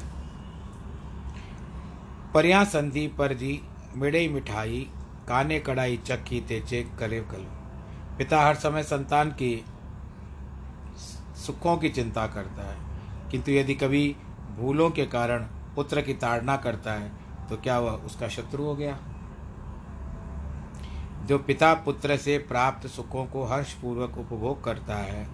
परिया 2.37 2.64
संधि 2.64 3.07
पर 3.09 3.33
जी 3.33 3.61
मिड़ई 3.97 4.28
मिठाई, 4.28 4.81
काने 5.28 5.59
कड़ाई 5.59 5.97
चक्की 5.97 6.40
ते 6.40 6.61
चेक 6.61 6.90
करे 6.99 7.21
कल 7.21 7.45
पिता 8.19 8.40
हर 8.43 8.55
समय 8.55 8.83
संतान 8.83 9.31
की 9.31 9.64
सुखों 11.47 11.76
की 11.76 11.88
चिंता 11.88 12.26
करता 12.26 12.62
है। 12.62 13.31
किंतु 13.31 13.52
यदि 13.52 13.75
कभी 13.75 14.16
भूलों 14.59 14.90
के 14.90 15.07
कारण 15.07 15.47
पुत्र 15.76 16.02
की 16.02 16.14
ताड़ना 16.14 16.57
करता 16.57 16.93
है 16.93 17.11
तो 17.49 17.57
क्या 17.57 17.78
वह 17.78 18.05
उसका 18.07 18.28
शत्रु 18.28 18.64
हो 18.64 18.75
गया? 18.76 18.99
जो 21.26 21.38
पिता 21.38 21.75
पुत्र 21.75 22.16
से 22.16 22.38
प्राप्त 22.38 22.87
सुखों 22.87 23.25
को 23.26 23.45
हर्षपूर्वक 23.45 24.19
उपभोग 24.19 24.64
करता 24.64 24.97
है 24.97 25.26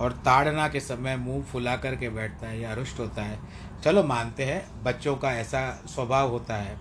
और 0.00 0.12
ताड़ना 0.12 0.68
के 0.68 0.80
समय 0.80 1.16
मुँह 1.16 1.42
फुला 1.42 1.76
करके 1.76 2.08
बैठता 2.08 2.46
है, 2.46 2.60
या 2.60 2.72
अरुष्ट 2.72 2.98
होता 2.98 3.22
है। 3.22 3.38
चलो, 3.84 4.02
मानते 4.02 4.44
हैं, 4.44 4.82
बच्चों 4.82 5.16
का 5.16 5.32
ऐसा 5.32 5.82
स्वभाव 5.86 6.30
होता 6.30 6.56
है। 6.56 6.76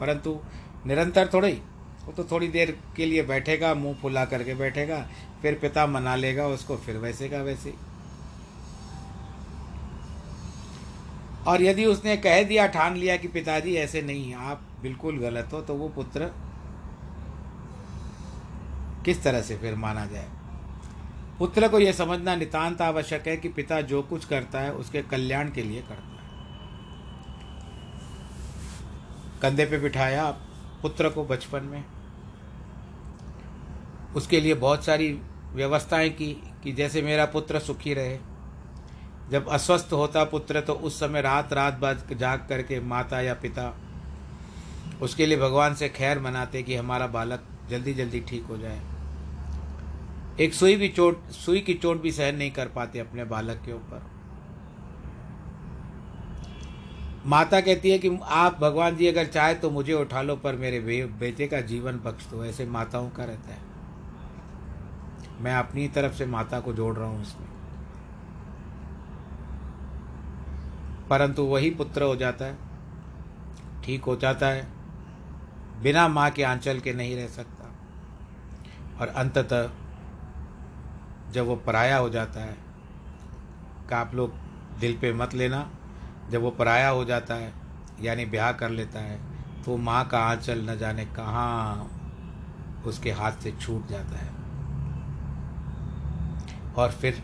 परंतु 0.00 0.40
निरंतर 0.86 1.30
थोड़ी 1.32 1.52
वो 2.06 2.12
तो 2.12 2.24
थोड़ी 2.24 2.48
देर 2.48 2.78
के 2.96 3.06
लिए 3.06 3.22
बैठेगा, 3.22 3.74
मुँह 3.74 3.94
फुला 3.94 4.24
करके 4.24 4.54
बैठेगा, 4.54 5.06
फिर 5.42 5.54
पिता 5.54 5.86
मना 5.86 6.14
लेगा 6.16 6.46
उसको, 6.46 6.76
फिर 6.76 6.96
वैसे 6.96 7.28
का 7.28 7.38
वैसे। 7.38 7.74
और 11.46 11.62
यदि 11.62 11.84
उसने 11.84 12.16
कह 12.16 12.42
दिया, 12.42 12.66
ठान 12.66 12.96
लिया 12.96 13.16
कि 13.16 13.28
पिताजी, 13.28 13.74
ऐसे 13.74 14.02
नहीं, 14.02 14.34
आप 14.34 14.62
बिल्कुल 14.82 15.18
गलत 15.18 15.50
हो 15.52 15.60
तो 15.60 15.74
वो 15.74 15.88
पुत्र 15.88 16.30
किस 19.04 19.22
तरह 19.22 19.42
से 19.42 19.56
फिर 19.56 19.74
माना 19.74 20.06
जाए? 20.06 20.28
पुत्र 21.38 21.68
को 21.68 21.78
यह 21.78 21.92
समझना 21.92 22.36
नितांत 22.36 22.82
आवश्यक 22.82 23.26
है 23.28 23.36
कि 23.36 23.48
पिता 23.48 23.80
जो 23.80 24.02
कुछ 24.02 24.24
करता 24.24 24.60
है, 24.60 24.72
उसके 24.72 25.02
कल्याण 25.02 25.50
के 25.50 25.62
लिए 25.62 25.80
करता 25.80 25.94
है। 25.94 26.16
कंधे 29.42 29.66
पे 29.66 29.78
बिठाया 29.78 30.30
पुत्र 30.82 31.08
को 31.08 31.24
बचपन 31.24 31.62
में। 31.62 31.84
उसके 34.16 34.40
लिए 34.40 34.54
बहुत 34.54 34.84
सारी 34.84 35.20
व्यवस्थाएँ 35.52 36.10
की, 36.10 36.42
कि 36.64 36.72
जैसे 36.72 37.02
मेरा 37.02 37.24
पुत्र 37.24 37.58
सुखी 37.58 37.94
रहे। 37.94 38.18
जब 39.30 39.48
अस्वस्थ 39.48 39.92
होता 39.92 40.24
पुत्र 40.24 40.60
तो 40.60 40.72
उस 40.72 41.00
समय 41.00 41.22
रात 41.22 41.52
रात 41.52 41.78
बाद 41.78 42.08
जाग 42.12 42.46
करके 42.48 42.80
माता 42.80 43.20
या 43.20 43.34
पिता 43.34 43.76
उसके 45.02 45.26
लिए 45.26 45.38
भगवान 45.38 45.74
से 45.74 45.88
खैर 45.88 46.20
मनाते 46.20 46.62
कि 46.62 46.76
हमारा 46.76 47.06
बालक 47.06 47.42
जल्दी 47.70 47.94
जल्दी 47.94 48.20
ठीक 48.20 48.44
हो 48.44 48.56
जाए। 48.56 48.80
एक 50.40 50.54
सुई 50.54 50.76
भी 50.76 50.88
चोट, 50.88 51.28
सुई 51.30 51.60
की 51.60 51.74
चोट 51.74 52.00
भी 52.02 52.12
सहन 52.12 52.36
नहीं 52.36 52.50
कर 52.50 52.66
पाते 52.66 52.98
अपने 52.98 53.24
बालक 53.24 53.62
के 53.64 53.72
ऊपर। 53.72 54.02
माता 57.26 57.60
कहती 57.60 57.90
है 57.90 57.98
कि 57.98 58.18
आप 58.22 58.58
भगवान 58.60 58.96
जी 58.96 59.06
अगर 59.06 59.26
चाहे 59.26 59.54
तो 59.54 59.70
मुझे 59.70 59.92
उठा 59.92 60.22
लो, 60.22 60.36
पर 60.36 60.56
मेरे 60.56 61.04
बेटे 61.20 61.46
का 61.46 61.60
जीवन 61.60 61.96
बख्श 61.96 62.26
दो। 62.26 62.44
ऐसे 62.44 62.66
माताओं 62.66 63.08
का 63.10 63.24
रहता 63.24 63.52
है। 63.52 63.60
मैं 65.40 65.54
अपनी 65.54 65.88
तरफ़ 65.88 66.12
से 66.12 66.26
माता 66.26 66.60
को 66.60 66.72
जोड़ 66.72 66.94
रहा 66.96 67.08
हूँ 67.08 67.22
इसमें। 67.22 67.48
परंतु 71.10 71.42
वही 71.42 71.70
पुत्र 71.70 72.02
हो 72.02 72.16
जाता 72.16 72.44
है, 72.44 72.56
ठीक 73.84 74.04
हो 74.04 74.16
जाता 74.16 74.48
है, 74.48 74.66
बिना 75.82 76.06
माँ 76.08 76.30
के 76.30 76.42
आंचल 76.42 76.80
के 76.80 76.92
नहीं 76.92 77.16
रह 77.16 77.26
सकता। 77.26 77.72
और 79.00 79.08
अंततः 79.08 79.70
जब 81.36 81.46
वो 81.46 81.54
पराया 81.56 81.96
हो 81.96 82.08
जाता 82.10 82.40
है, 82.40 82.56
का 83.90 83.96
आप 83.98 84.14
लोग 84.14 84.34
दिल 84.80 84.96
पे 84.98 85.12
मत 85.12 85.34
लेना। 85.34 85.68
जब 86.30 86.42
वो 86.42 86.50
पराया 86.50 86.88
हो 86.88 87.04
जाता 87.04 87.34
है, 87.34 87.52
यानी 88.00 88.24
ब्याह 88.24 88.52
कर 88.52 88.70
लेता 88.70 89.00
है 89.00 89.18
तो 89.64 89.76
माँ 89.76 90.06
का 90.08 90.18
आंचल 90.18 90.70
न 90.70 90.76
जाने 90.78 91.04
कहाँ 91.04 91.90
उसके 92.86 93.10
हाथ 93.10 93.32
से 93.32 93.52
छूट 93.52 93.86
जाता 93.86 94.16
है। 94.16 94.30
और 96.74 96.90
फिर 96.92 97.22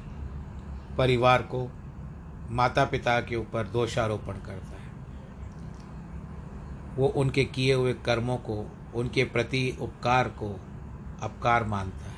परिवार 0.98 1.42
को 1.42 1.68
माता 2.50 2.84
पिता 2.84 3.20
के 3.20 3.36
ऊपर 3.36 3.66
दोषारोपण 3.68 4.32
करता 4.32 4.76
है। 4.76 4.90
वो 6.96 7.08
उनके 7.08 7.44
किए 7.44 7.74
हुए 7.74 7.92
कर्मों 7.94 8.36
को, 8.36 8.64
उनके 8.94 9.24
प्रति 9.24 9.78
उपकार 9.80 10.28
को 10.28 10.60
अपकार 11.22 11.64
मानता 11.64 12.04
है। 12.06 12.11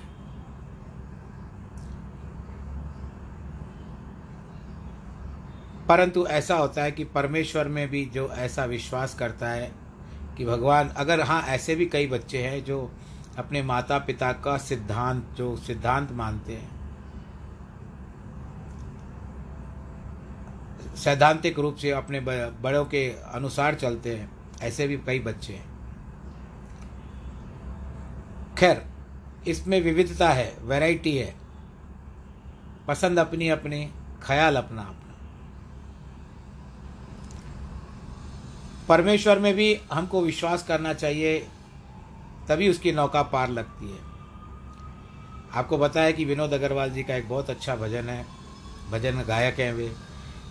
परंतु 5.88 6.26
ऐसा 6.26 6.56
होता 6.56 6.82
है 6.82 6.92
कि 6.92 7.04
परमेश्वर 7.04 7.68
में 7.68 7.88
भी 7.88 8.04
जो 8.04 8.28
ऐसा 8.28 8.64
विश्वास 8.64 9.14
करता 9.14 9.48
है 9.48 9.72
कि 10.36 10.44
भगवान, 10.44 10.88
अगर 10.88 11.20
हाँ 11.20 11.42
ऐसे 11.42 11.74
भी 11.74 11.86
कई 11.86 12.06
बच्चे 12.06 12.38
हैं 12.38 12.64
जो 12.64 12.90
अपने 13.38 13.62
माता 13.62 13.98
पिता 13.98 14.32
का 14.32 14.56
सिद्धांत, 14.58 15.28
जो 15.36 15.56
सिद्धांत 15.56 16.12
मानते 16.12 16.52
हैं। 16.52 16.74
सैद्धांतिक 20.96 21.58
रूप 21.58 21.76
से 21.76 21.90
अपने 21.90 22.20
बड़ों 22.20 22.84
के 22.84 23.08
अनुसार 23.34 23.74
चलते 23.74 24.16
हैं, 24.16 24.30
ऐसे 24.62 24.86
भी 24.86 24.96
कई 24.96 25.20
बच्चे 25.20 25.52
हैं। 25.52 25.74
खैर, 28.54 28.84
इसमें 29.46 29.80
विविधता 29.80 30.30
है, 30.30 30.52
वैरायटी 30.60 31.16
है। 31.16 31.34
पसंद 32.88 33.18
अपनी 33.18 33.48
अपनी, 33.48 33.88
ख्याल 34.22 34.56
अपना 34.56 34.82
अपना। 34.82 35.03
परमेश्वर 38.88 39.38
में 39.38 39.54
भी 39.54 39.80
हमको 39.92 40.20
विश्वास 40.20 40.62
करना 40.62 40.92
चाहिए, 40.92 41.46
तभी 42.48 42.70
उसकी 42.70 42.92
नौका 42.92 43.22
पार 43.22 43.48
लगती 43.48 43.90
है। 43.90 43.98
आपको 45.54 45.78
बताया 45.78 46.10
कि 46.10 46.24
विनोद 46.24 46.52
अग्रवाल 46.52 46.90
जी 46.90 47.02
का 47.02 47.14
एक 47.14 47.28
बहुत 47.28 47.50
अच्छा 47.50 47.76
भजन 47.76 48.04
है। 48.04 48.26
भजन 48.90 49.22
गायक 49.22 49.60
हैं 49.60 49.72
वे। 49.72 49.92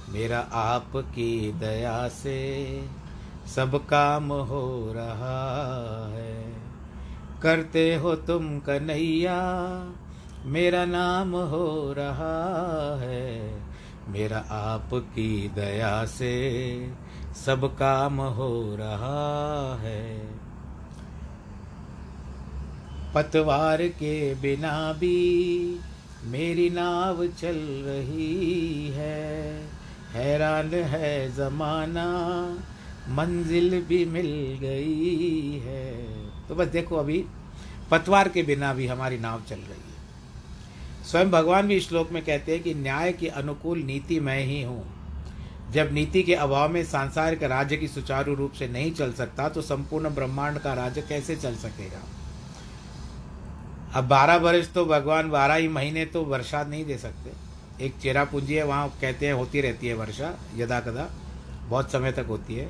मेरा 0.10 0.40
आपकी 0.40 1.52
दया 1.52 2.08
से 2.08 2.82
सब 3.56 3.86
काम 3.86 4.32
हो 4.32 4.94
रहा 4.96 6.08
है। 6.14 6.54
करते 7.42 7.96
हो 7.96 8.16
तुम 8.16 8.60
कन्हैया, 8.60 9.40
मेरा 10.46 10.86
नाम 10.86 11.36
हो 11.36 11.94
रहा 11.94 12.98
है। 13.02 13.62
मेरा 14.08 14.38
आपकी 14.38 15.50
दया 15.50 16.06
से 16.06 16.80
सब 17.36 17.76
काम 17.76 18.22
हो 18.22 18.76
रहा 18.76 19.80
है। 19.82 20.28
पतवार 23.16 23.88
के 23.88 24.36
बिना 24.36 24.94
भी 24.94 25.80
मेरी 26.24 26.70
नाव 26.70 27.28
चल 27.28 27.56
रही 27.86 28.88
है। 28.88 29.64
हैरान 30.12 30.74
है 30.74 31.36
जमाना, 31.36 32.08
मंजिल 33.10 33.82
भी 33.82 34.06
मिल 34.06 34.58
गई 34.62 35.60
है। 35.60 36.04
तो 36.48 36.56
बस 36.56 36.68
देखो 36.68 36.96
अभी, 36.96 37.26
पतवार 37.92 38.30
के 38.30 38.44
बिना 38.44 38.74
भी 38.74 38.88
हमारी 38.88 39.18
नाव 39.18 39.42
चल 39.50 39.56
रही 39.56 39.94
है। 39.94 39.94
स्वयं 41.04 41.32
भगवान 41.32 41.68
भी 41.68 41.80
श्लोक 41.80 42.12
में 42.12 42.26
कहते 42.26 42.52
हैं 42.52 42.64
कि 42.64 42.74
न्याय 42.74 43.14
के 43.14 43.28
अनुकूल 43.28 43.80
नीति 43.80 44.20
मैं 44.20 44.46
ही 44.46 44.64
हूँ। 44.64 45.03
जब 45.74 45.94
नीति 45.94 46.24
के 46.24 46.34
अभाव 46.34 46.70
में 46.70 46.84
सांसारिक 46.84 47.44
राज्य 47.44 47.78
की 47.78 47.88
सुचारू 47.88 48.34
रूप 48.36 48.52
से 48.52 48.68
नहीं 48.68 48.92
चल 48.92 49.14
सकता 49.14 49.48
तो 49.50 49.62
संपूर्ण 49.62 50.10
ब्रह्मांड 50.10 50.60
का 50.60 50.74
राज्य 50.74 51.02
कैसे 51.02 51.36
चल 51.36 51.56
सकेगा? 51.56 52.02
अब 53.94 54.08
बारह 54.08 54.36
वर्ष 54.36 54.74
तो 54.74 54.86
भगवान 54.86 55.30
बारह 55.30 55.54
ही 55.54 55.68
महीने 55.68 56.06
तो 56.06 56.24
वर्षा 56.24 56.64
नहीं 56.64 56.86
दे 56.86 56.98
सकते। 56.98 57.32
एक 57.86 57.94
चेरा 58.02 58.24
पूंजी 58.24 58.54
है, 58.54 58.64
वहाँ 58.64 58.88
कहते 59.02 59.26
हैं, 59.26 59.34
होती 59.34 59.62
रहती 59.62 59.88
है 59.88 59.94
वर्षा 59.94 60.34
यदा 60.56 60.80
कदा 60.80 61.10
बहुत 61.70 61.92
समय 61.92 62.12
तक 62.12 62.26
होती 62.30 62.56
है। 62.56 62.66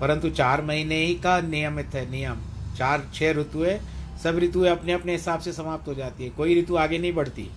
परंतु 0.00 0.30
चार 0.30 0.62
महीने 0.62 1.04
ही 1.04 1.14
का 1.14 1.40
नियमित 1.40 1.94
है 1.94 2.10
नियम। 2.10 2.40
चार 2.76 3.06
छः 3.14 3.32
ऋतुएँ, 3.32 3.78
सब 4.22 4.38
ऋतुएँ 4.38 4.70
अपने 4.70 4.92
अपने 4.92 5.12
हिसाब 5.12 5.40
से 5.40 5.52
समाप्त 5.52 5.88
हो 5.88 5.94
जाती 5.94 6.24
है। 6.24 6.30
कोई 6.30 6.60
ऋतु 6.60 6.76
आगे 6.76 6.98
नहीं 6.98 7.12
बढ़ती। 7.12 7.50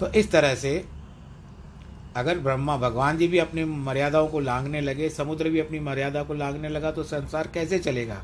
तो 0.00 0.06
इस 0.08 0.30
तरह 0.32 0.54
से 0.54 0.84
अगर 2.16 2.38
ब्रह्मा 2.38 2.76
भगवान 2.76 3.18
जी 3.18 3.26
भी 3.28 3.38
अपनी 3.38 3.64
मर्यादाओं 3.64 4.28
को 4.28 4.40
लांघने 4.40 4.80
लगे, 4.80 5.08
समुद्र 5.10 5.48
भी 5.48 5.60
अपनी 5.60 5.80
मर्यादा 5.80 6.22
को 6.22 6.34
लांघने 6.34 6.68
लगा 6.68 6.90
तो 6.90 7.02
संसार 7.02 7.48
कैसे 7.54 7.78
चलेगा? 7.78 8.22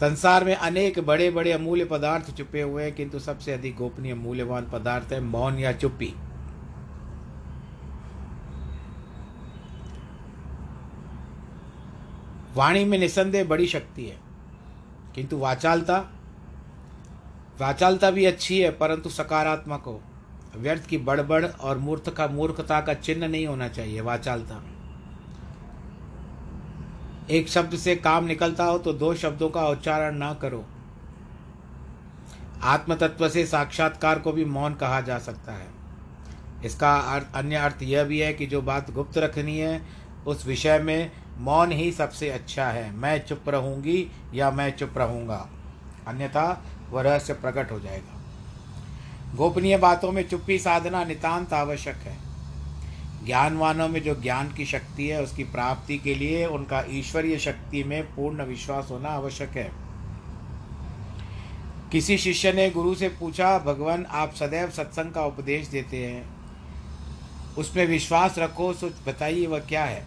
संसार 0.00 0.44
में 0.44 0.54
अनेक 0.54 0.98
बड़े 1.00 1.30
बड़े 1.30 1.52
अमूल्य 1.52 1.84
पदार्थ 1.84 2.36
छुपे 2.36 2.62
हुए 2.62 2.82
हैं, 2.84 2.94
किंतु 2.94 3.18
सबसे 3.18 3.52
अधिक 3.52 3.76
गोपनीय 3.76 4.14
मूल्यवान 4.14 4.68
पदार्थ 4.72 5.12
है 5.12 5.20
मौन 5.20 5.58
या 5.58 5.72
चुप्पी। 5.72 6.12
वाणी 12.54 12.84
में 12.84 12.98
निसंदेह 12.98 13.44
बड़ी 13.44 13.66
शक्ति 13.66 14.04
है, 14.04 14.16
किंतु 15.14 15.38
वाचालता 15.38 15.98
वाचालता 17.60 18.10
भी 18.10 18.24
अच्छी 18.24 18.60
है, 18.60 18.70
परंतु 18.70 19.10
सकारात्मक 19.10 19.82
हो। 19.82 20.00
व्यर्थ 20.56 20.86
की 20.86 20.98
बड़बड़ 20.98 21.44
और 21.44 21.78
मूर्ख 21.78 22.08
का 22.08 22.26
मूर्खता 22.26 22.80
का 22.80 22.94
चिन्ह 22.94 23.26
नहीं 23.28 23.46
होना 23.46 23.68
चाहिए, 23.68 24.00
वाचालता। 24.00 24.54
में 24.54 24.78
एक 27.30 27.48
शब्द 27.48 27.76
से 27.76 27.94
काम 27.96 28.24
निकलता 28.24 28.64
हो 28.64 28.78
तो 28.78 28.92
दो 28.92 29.14
शब्दों 29.14 29.48
का 29.50 29.66
उच्चारण 29.68 30.16
ना 30.16 30.32
करो। 30.34 30.64
आत्म 32.62 32.94
तत्व 32.94 33.28
से 33.28 33.44
साक्षात्कार 33.46 34.18
को 34.18 34.32
भी 34.32 34.44
मौन 34.44 34.74
कहा 34.74 35.00
जा 35.00 35.18
सकता 35.18 35.52
है। 35.52 35.68
इसका 36.64 36.94
अन्य 37.34 37.56
अर्थ 37.56 37.82
यह 37.82 38.04
भी 38.04 38.18
है 38.18 38.32
कि 38.32 38.46
जो 38.46 38.62
बात 38.62 38.90
गुप्त 38.90 39.18
रखनी 39.18 39.58
है, 39.58 39.80
उस 40.26 40.46
विषय 40.46 40.78
में 40.78 41.10
मौन 41.38 41.72
ही 41.72 41.90
सबसे 41.92 42.30
अच्छा 42.30 42.66
है। 42.66 42.90
मैं 42.92 43.18
चुप 43.26 43.48
रहूँगी 43.48 44.06
या 44.34 44.50
मैं 44.50 44.70
चुप 44.76 44.98
रहूँगा? 44.98 45.48
अन्यथा 46.06 46.64
वह 46.90 47.02
रहस्य 47.02 47.32
प्रकट 47.34 47.72
हो 47.72 47.80
जाएगा। 47.80 48.19
गोपनीय 49.36 49.76
बातों 49.76 50.12
में 50.12 50.28
चुप्पी 50.28 50.58
साधना 50.58 51.04
नितांत 51.04 51.52
आवश्यक 51.52 51.96
है। 51.96 52.16
ज्ञानवानों 53.26 53.88
में 53.88 54.02
जो 54.02 54.14
ज्ञान 54.14 54.52
की 54.52 54.66
शक्ति 54.66 55.08
है, 55.08 55.22
उसकी 55.22 55.44
प्राप्ति 55.44 55.98
के 55.98 56.14
लिए 56.14 56.46
उनका 56.46 56.84
ईश्वरीय 56.88 57.38
शक्ति 57.38 57.84
में 57.84 58.14
पूर्ण 58.14 58.44
विश्वास 58.44 58.88
होना 58.90 59.08
आवश्यक 59.08 59.48
है। 59.48 59.72
किसी 61.92 62.18
शिष्य 62.18 62.52
ने 62.52 62.70
गुरु 62.70 62.94
से 62.94 63.08
पूछा, 63.08 63.58
भगवान, 63.58 64.06
आप 64.06 64.34
सदैव 64.34 64.70
सत्संग 64.70 65.12
का 65.12 65.24
उपदेश 65.24 65.66
देते 65.66 66.06
हैं। 66.06 66.30
उसमें 67.58 67.86
विश्वास 67.86 68.38
रखो 68.38 68.72
सोच 68.72 68.92
बताइए 69.08 69.46
वह 69.46 69.58
क्या 69.58 69.84
है? 69.84 70.06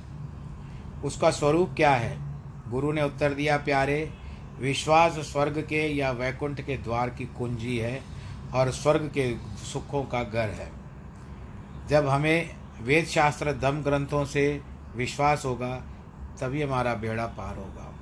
उसका 1.06 1.32
स्वरूप 1.32 1.74
क्या 1.76 1.96
है? 1.96 2.18
गुरु 2.72 2.92
ने 2.92 3.04
उत्तर 3.04 3.34
दिया, 3.34 3.58
प्यारे, 3.58 4.10
विश्वास 4.60 5.12
स्वर्ग 5.12 5.66
के 5.70 5.88
या 5.96 6.12
वैकुंठ 6.12 6.62
के 6.62 6.78
द्वार 6.78 7.10
की 7.10 7.26
कुंजी 7.26 7.78
है। 7.78 8.13
और 8.54 8.72
स्वर्ग 8.72 9.12
के 9.14 9.36
सुखों 9.64 10.04
का 10.04 10.24
घर 10.24 10.50
है। 10.50 10.72
जब 11.90 12.08
हमें 12.08 12.56
वेद 12.82 13.06
शास्त्र 13.06 13.54
दम 13.54 13.82
ग्रंथों 13.84 14.26
से 14.26 14.62
विश्वास 14.96 15.46
होगा, 15.46 15.76
तभी 16.42 16.62
हमारा 16.62 16.94
बेड़ा 16.94 17.26
पार 17.26 17.58
होगा। 17.58 17.94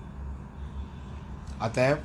अतएव 1.62 2.04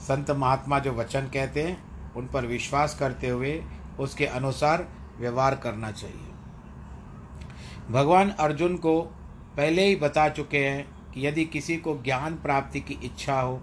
संत 0.00 0.30
महात्मा 0.30 0.78
जो 0.78 0.92
वचन 0.92 1.20
कहते 1.20 1.62
हैं, 1.62 2.14
उन 2.14 2.26
पर 2.26 2.46
विश्वास 2.46 2.98
करते 2.98 3.28
हुए 3.28 3.62
उसके 4.00 4.26
अनुसार 4.26 4.86
व्यवहार 5.18 5.54
करना 5.56 5.90
चाहिए। 5.90 6.32
भगवान 7.90 8.30
अर्जुन 8.30 8.76
को 8.76 9.00
पहले 9.56 9.86
ही 9.86 9.96
बता 9.96 10.28
चुके 10.28 10.58
हैं 10.58 11.12
कि 11.12 11.26
यदि 11.26 11.44
किसी 11.44 11.76
को 11.76 11.96
ज्ञान 12.02 12.34
प्राप्ति 12.34 12.80
की 12.80 12.94
इच्छा 13.04 13.40
हो 13.40 13.60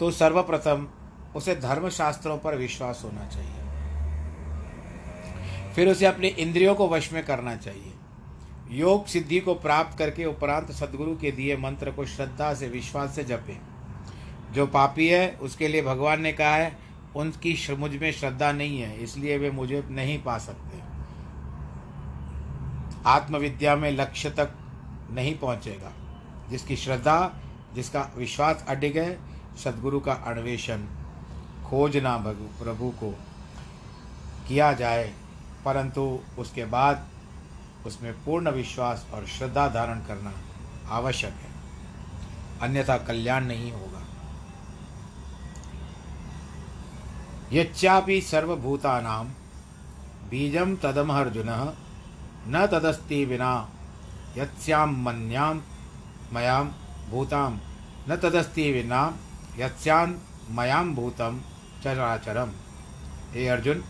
तो 0.00 0.10
सर्वप्रथम 0.10 0.86
उसे 1.36 1.54
धर्मशास्त्रों 1.54 2.38
पर 2.38 2.56
विश्वास 2.56 3.02
होना 3.04 3.26
चाहिए। 3.26 3.56
फिर 5.74 5.88
उसे 5.88 6.06
अपने 6.06 6.28
इंद्रियों 6.28 6.74
को 6.74 6.88
वश 6.88 7.12
में 7.12 7.24
करना 7.24 7.56
चाहिए। 7.56 7.94
योग 8.70 9.06
सिद्धि 9.06 9.40
को 9.40 9.54
प्राप्त 9.54 9.98
करके 9.98 10.24
उपरांत 10.24 10.72
सदगुरु 10.72 11.16
के 11.16 11.30
दिए 11.30 11.56
मंत्र 11.56 11.90
को 11.90 12.06
श्रद्धा 12.06 12.54
से, 12.54 12.68
विश्वास 12.68 13.14
से 13.14 13.24
जपे। 13.24 13.58
जो 14.52 14.66
पापी 14.66 15.08
है, 15.08 15.38
उसके 15.40 15.68
लिए 15.68 15.82
भगवान 15.82 16.20
ने 16.20 16.32
कहा 16.32 16.54
है, 16.54 16.78
उनकी 17.16 17.74
मुझमें 17.74 18.12
श्रद्धा 18.12 18.52
नहीं 18.52 18.80
है, 18.80 19.02
इसलिए 19.02 19.38
वे 19.38 19.50
मुझे 19.50 19.84
नहीं 19.90 20.22
पा 20.22 20.38
सकते। 20.38 20.80
आत्मविद्या 23.06 23.76
में 23.76 23.90
लक्ष्य 23.90 24.30
तक 24.30 24.50
नहीं 25.10 25.38
पहुंचेगा। 25.38 25.92
जिसकी 26.50 26.76
श्रद्धा, 26.76 27.36
जिसका 27.74 28.12
विश्वास 28.16 28.64
अडिग 28.68 28.98
है, 28.98 29.18
सदगुरु 29.64 30.00
का 30.00 30.12
अन्वेषण। 30.12 30.78
खोजना 31.70 32.16
प्रभु 32.16 32.90
को 33.00 33.10
किया 34.48 34.72
जाए, 34.72 35.04
परंतु 35.64 36.02
उसके 36.38 36.64
बाद 36.66 37.06
उसमें 37.86 38.12
पूर्ण 38.24 38.50
विश्वास 38.50 39.06
और 39.14 39.26
श्रद्धा 39.26 39.66
धारण 39.68 40.00
करना 40.00 40.32
आवश्यक 40.90 41.34
है। 41.34 41.50
अन्यथा 42.62 42.96
कल्याण 42.98 43.44
नहीं 43.44 43.70
होगा। 43.72 44.02
यच्चापि 47.52 48.20
सर्वभूतानां 48.20 49.24
बीजं 50.30 50.74
तदमर्जुन 50.76 51.48
न 52.48 52.66
तदस्ति 52.66 53.24
विना 53.24 53.52
यस्यां 54.36 54.86
मन्यां 54.86 55.54
मयां 56.32 56.64
भूतां 57.10 57.50
न 58.08 58.16
तदस्ति 58.16 58.70
विना 58.72 59.02
यस्यां 59.58 60.06
मयां 60.56 60.84
भूतम 60.94 61.40
चराचरम। 61.84 62.50
हे 63.32 63.48
अर्जुन, 63.48 63.84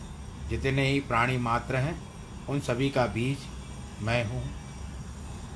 जितने 0.48 0.86
ही 0.88 1.00
प्राणी 1.00 1.36
मात्र 1.38 1.76
हैं, 1.76 2.00
उन 2.48 2.60
सभी 2.60 2.90
का 2.90 3.06
बीज 3.06 3.38
मैं 4.02 4.24
हूँ। 4.24 4.42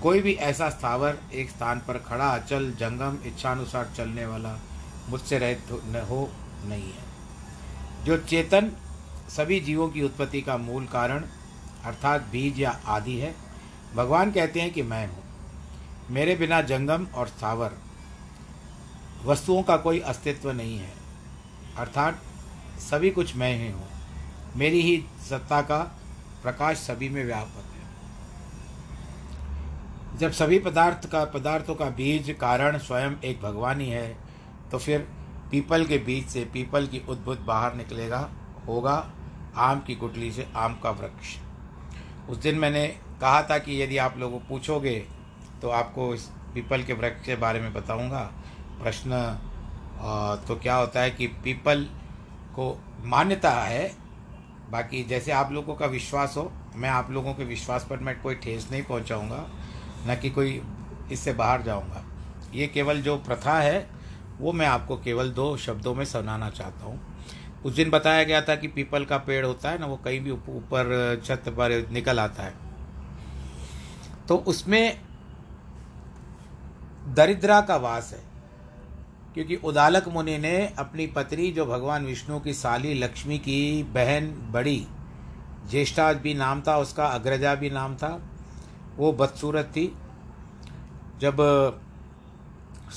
कोई 0.03 0.20
भी 0.20 0.33
ऐसा 0.33 0.70
स्थावर 0.70 1.18
एक 1.35 1.51
स्थान 1.51 1.79
पर 1.79 1.99
खड़ा, 1.99 2.29
अचल, 2.29 2.70
जंगम, 2.70 3.18
इच्छानुसार 3.27 3.92
चलने 3.97 4.27
वाला 4.27 4.59
मुझसे 5.09 5.38
रहित 5.38 5.70
हो, 6.11 6.31
नहीं 6.64 6.92
है। 6.92 8.05
जो 8.05 8.16
चेतन 8.18 8.73
सभी 9.29 9.61
जीवों 9.61 9.88
की 9.88 10.03
उत्पत्ति 10.03 10.40
का 10.42 10.57
मूल 10.57 10.87
कारण, 10.87 11.25
अर्थात 11.85 12.23
बीज 12.23 12.61
या 12.61 12.81
आदि 12.87 13.16
है, 13.18 13.35
भगवान 13.94 14.33
कहते 14.33 14.61
हैं 14.61 14.73
कि 14.73 14.83
मैं 14.83 15.07
हूँ। 15.07 15.23
मेरे 16.11 16.35
बिना 16.37 16.61
जंगम 16.62 17.07
और 17.14 17.29
स्थावर, 17.29 17.73
वस्तुओं 19.25 19.62
का 19.62 19.77
कोई 19.77 20.01
अस्तित्व 20.01 20.51
नहीं 20.53 20.79
है। 20.79 21.04
अर्थात 21.79 22.21
सभी 22.81 23.11
कुछ 23.11 23.35
मैं 23.37 23.53
ही 23.59 23.71
हूँ। 23.71 23.89
मेरी 24.57 24.81
ही 24.83 25.05
सत्ता 25.29 25.61
का 25.63 25.79
प्रकाश 26.43 26.77
सभी 26.79 27.09
में 27.09 27.25
व्यापक 27.25 27.65
है। 27.71 27.83
जब 30.19 30.33
सभी 30.33 30.59
पदार्थ 30.59 31.09
का 31.11 31.25
पदार्थों 31.27 31.75
का 31.75 31.89
बीज, 31.91 32.31
कारण 32.41 32.79
स्वयं 32.79 33.13
एक 33.25 33.41
भगवान 33.43 33.81
ही 33.81 33.89
है 33.89 34.17
तो 34.73 34.79
फिर 34.79 35.07
पीपल 35.51 35.85
के 35.85 35.99
बीज 36.01 36.27
से 36.27 36.45
पीपल 36.53 36.87
की 36.87 37.03
उद्भुत 37.09 37.41
बाहर 37.43 37.75
निकलेगा, 37.75 38.29
होगा 38.67 39.11
आम 39.59 39.81
की 39.81 39.95
गुटली 39.95 40.31
से 40.33 40.47
आम 40.57 40.79
का 40.83 40.91
वृक्ष। 40.93 41.37
उस 42.31 42.37
दिन 42.39 42.59
मैंने 42.59 42.87
कहा 43.21 43.43
था 43.43 43.59
कि 43.59 43.83
यदि 43.83 43.97
आप 43.99 44.19
लोगों 44.19 44.39
पूछोगे 44.41 44.97
तो 45.63 45.71
आपको 45.73 46.15
इस 46.15 46.23
पीपल 46.55 46.83
के 46.83 46.93
वृक्ष 46.93 47.25
के 47.27 47.37
बारे 47.37 47.61
में 47.61 47.73
बताऊँगा। 47.75 48.23
प्रश्न 48.83 49.11
तो 50.49 50.57
क्या 50.57 50.77
होता 50.77 51.01
है 51.01 51.11
कि 51.11 51.27
पीपल 51.27 51.85
को 52.55 52.79
मान्यता 53.05 53.51
है। 53.51 53.93
बाकी 54.71 55.03
जैसे 55.05 55.33
आप 55.33 55.53
लोगों 55.53 55.75
का 55.75 55.87
विश्वास 55.87 56.35
हो, 56.37 56.53
मैं 56.77 56.88
आप 56.88 57.11
लोगों 57.11 57.35
के 57.35 57.45
विश्वास 57.45 57.87
पर 57.90 57.99
मैं 57.99 58.21
कोई 58.23 58.35
ठेस 58.35 58.69
नहीं 58.71 58.83
पहुंचाऊँगा, 58.83 59.47
न 60.07 60.17
कि 60.23 60.31
कोई 60.31 60.62
इससे 61.12 61.33
बाहर 61.33 61.62
जाऊँगा। 61.62 62.05
ये 62.55 62.67
केवल 62.67 63.01
जो 63.03 63.17
प्रथा 63.17 63.59
है, 63.61 63.87
वो 64.40 64.53
मैं 64.53 64.67
आपको 64.67 64.97
केवल 64.97 65.31
दो 65.31 65.57
शब्दों 65.57 65.95
में 65.95 66.05
सुनाना 66.05 66.51
चाहता 66.51 66.87
हूँ। 66.87 67.01
उस 67.64 67.75
दिन 67.75 67.90
बताया 67.90 68.25
गया 68.25 68.40
था 68.43 68.57
कि 68.57 68.69
पीपल 68.69 69.05
का 69.05 69.19
पेड़ 69.19 69.47
होता 69.47 69.71
है 69.71 69.79
ना, 69.79 69.87
वो 69.87 69.97
कहीं 69.97 70.21
भी 70.21 70.31
ऊपर 70.31 71.23
छत 71.25 71.49
पर 71.49 71.88
निकल 71.90 72.21
आता 72.21 72.43
है। 72.43 72.55
तो 74.29 74.37
उसमें 74.37 75.01
दरिद्रा 77.09 77.61
का 77.61 77.77
वास 77.77 78.12
है। 78.12 78.34
क्योंकि 79.35 79.57
उदालक 79.64 80.09
मुनि 80.09 80.37
ने 80.38 80.57
अपनी 80.79 81.07
पत्नी, 81.07 81.51
जो 81.51 81.64
भगवान 81.66 82.05
विष्णु 82.07 82.38
की 82.40 82.53
साली 82.55 82.94
लक्ष्मी 82.94 83.38
की 83.38 83.83
बहन 83.94 84.27
बड़ी 84.53 84.87
ज्येष्ठा 85.70 86.12
भी 86.14 86.35
नाम 86.35 86.61
था, 86.61 86.77
उसका 86.79 87.07
अग्रजा 87.07 87.55
भी 87.55 87.70
नाम 87.70 87.94
था, 87.97 88.20
वो 88.97 89.12
बदसूरत 89.12 89.73
थी। 89.77 89.87
जब 91.20 91.37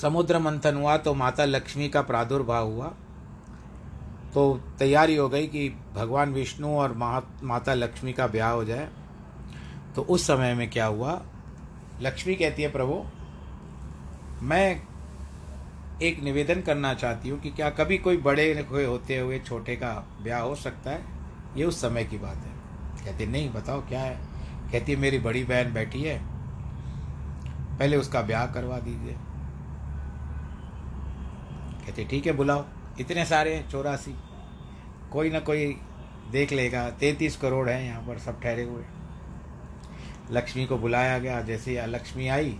समुद्र 0.01 0.39
मंथन 0.39 0.75
हुआ 0.75 0.97
तो 0.97 1.13
माता 1.13 1.45
लक्ष्मी 1.45 1.87
का 1.89 2.01
प्रादुर्भाव 2.01 2.71
हुआ 2.71 2.87
तो 4.33 4.41
तैयारी 4.79 5.15
हो 5.15 5.27
गई 5.29 5.47
कि 5.47 5.69
भगवान 5.95 6.33
विष्णु 6.33 6.75
और 6.77 6.93
माता 7.43 7.73
लक्ष्मी 7.73 8.13
का 8.13 8.27
ब्याह 8.27 8.51
हो 8.51 8.63
जाए। 8.65 8.87
तो 9.95 10.01
उस 10.03 10.27
समय 10.27 10.53
में 10.53 10.69
क्या 10.69 10.85
हुआ, 10.85 11.21
लक्ष्मी 12.01 12.35
कहती 12.35 12.63
है, 12.63 12.71
प्रभु, 12.71 13.03
मैं 14.41 14.81
एक 16.01 16.19
निवेदन 16.19 16.61
करना 16.61 16.93
चाहती 16.93 17.29
हूँ 17.29 17.39
कि 17.39 17.49
क्या 17.49 17.69
कभी 17.69 17.97
कोई 17.97 18.17
बड़े 18.17 18.67
हुए 18.71 18.85
होते 18.85 19.17
हुए 19.17 19.39
छोटे 19.39 19.75
का 19.75 20.07
ब्याह 20.21 20.41
हो 20.41 20.55
सकता 20.55 20.91
है? 20.91 21.05
ये 21.57 21.63
उस 21.63 21.81
समय 21.81 22.03
की 22.03 22.17
बात 22.17 22.37
है। 22.37 22.57
कहती, 23.05 23.25
नहीं, 23.25 23.53
बताओ 23.53 23.87
क्या 23.87 24.01
है? 24.01 24.19
कहती 24.71 24.91
है 24.91 24.97
मेरी 24.97 25.19
बड़ी 25.19 25.43
बहन 25.43 25.73
बैठी 25.73 26.03
है। 26.03 26.21
पहले 27.79 27.97
उसका 27.97 28.21
ब्याह 28.21 28.45
करवा 28.45 28.79
दीजिए। 28.79 29.15
कहते, 31.85 32.05
ठीक 32.05 32.25
है, 32.25 32.31
बुलाओ। 32.31 32.65
इतने 32.99 33.25
सारे 33.25 33.55
हैं, 33.55 33.69
चौरासी। 33.69 34.15
कोई 35.11 35.29
ना 35.29 35.39
कोई 35.39 35.81
देख 36.31 36.53
लेगा। 36.53 36.89
तैतीस 36.89 37.37
करोड़ 37.37 37.69
हैं 37.69 37.85
यहाँ 37.85 38.01
पर 38.01 38.17
सब 38.17 38.41
ठहरे 38.41 38.63
हुए। 38.63 38.83
लक्ष्मी 40.31 40.65
को 40.65 40.77
बुलाया 40.77 41.19
गया। 41.19 41.41
जैसे 41.41 41.85
लक्ष्मी 41.87 42.27
आई 42.27 42.59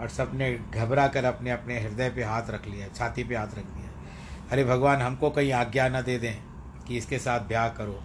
और 0.00 0.08
सबने 0.08 0.52
घबरा 0.74 1.06
कर 1.08 1.24
अपने 1.24 1.50
अपने 1.50 1.78
हृदय 1.80 2.10
पे 2.10 2.24
हाथ 2.24 2.50
रख 2.50 2.66
लिया, 2.68 2.88
छाती 2.88 3.24
पे 3.24 3.36
हाथ 3.36 3.46
रख 3.46 3.64
दिया 3.66 3.86
अरे 4.50 4.64
भगवान, 4.64 5.02
हमको 5.02 5.30
कहीं 5.30 5.52
आज्ञा 5.52 5.88
न 5.88 6.02
दे 6.02 6.18
दें 6.18 6.34
कि 6.86 6.96
इसके 6.96 7.18
साथ 7.18 7.40
ब्याह 7.40 7.68
करो। 7.68 8.00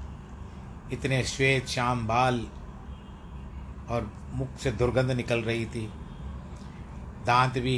इतने 0.93 1.23
श्वेत, 1.23 1.67
श्याम, 1.67 2.07
बाल 2.07 2.45
और 3.89 4.11
मुख 4.33 4.57
से 4.57 4.71
दुर्गंध 4.71 5.11
निकल 5.11 5.41
रही 5.41 5.65
थी। 5.65 5.85
दांत 7.25 7.57
भी 7.57 7.77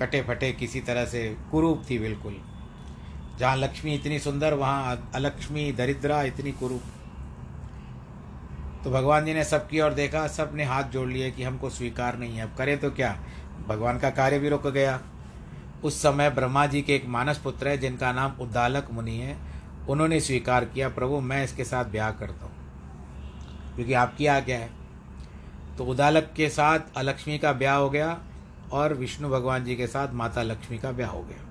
कटे 0.00 0.22
फटे 0.22 0.52
किसी 0.52 0.80
तरह 0.80 1.04
से, 1.04 1.36
कुरूप 1.50 1.82
थी 1.90 1.98
बिल्कुल। 1.98 2.36
जहाँ 3.38 3.56
लक्ष्मी 3.56 3.94
इतनी 3.94 4.18
सुंदर, 4.18 4.54
वहाँ 4.54 5.10
अलक्ष्मी 5.14 5.72
दरिद्रा 5.72 6.22
इतनी 6.22 6.52
कुरूप। 6.52 6.82
तो 8.84 8.90
भगवान 8.90 9.24
जी 9.24 9.34
ने 9.34 9.44
सबकी 9.44 9.80
ओर 9.80 9.94
देखा 9.94 10.26
सबने 10.26 10.64
हाथ 10.64 10.84
जोड़ 10.84 11.08
लिए 11.08 11.30
कि 11.30 11.42
हमको 11.42 11.70
स्वीकार 11.70 12.18
नहीं 12.18 12.36
है। 12.36 12.42
अब 12.42 12.54
करें 12.58 12.78
तो 12.78 12.90
क्या? 12.90 13.16
भगवान 13.68 13.98
का 13.98 14.10
कार्य 14.10 14.38
भी 14.38 14.48
रुक 14.48 14.66
गया। 14.66 15.00
उस 15.84 16.02
समय 16.02 16.30
ब्रह्मा 16.30 16.66
जी 16.66 16.82
के 16.82 16.94
एक 16.94 17.06
मानस 17.06 17.38
पुत्र 17.38 17.68
है, 17.68 17.78
जिनका 17.78 18.12
नाम 18.12 18.32
उद्दालक 18.40 18.88
मुनि 18.92 19.16
है। 19.16 19.36
उन्होंने 19.88 20.20
स्वीकार 20.20 20.64
किया, 20.64 20.88
प्रभु, 20.88 21.20
मैं 21.20 21.44
इसके 21.44 21.64
साथ 21.64 21.84
ब्याह 21.84 22.10
करता 22.10 22.46
हूँ 22.46 22.52
क्योंकि 23.74 23.92
आपकी 23.92 24.26
आज्ञा 24.26 24.58
है। 24.58 24.70
तो 25.78 25.84
उदालक 25.84 26.32
के 26.36 26.48
साथ 26.48 26.78
अलक्ष्मी 26.96 27.38
का 27.38 27.52
ब्याह 27.52 27.76
हो 27.76 27.90
गया 27.90 28.18
और 28.72 28.94
विष्णु 28.94 29.28
भगवान 29.28 29.64
जी 29.64 29.76
के 29.76 29.86
साथ 29.86 30.12
माता 30.12 30.42
लक्ष्मी 30.42 30.78
का 30.78 30.92
ब्याह 30.92 31.10
हो 31.10 31.22
गया। 31.22 31.46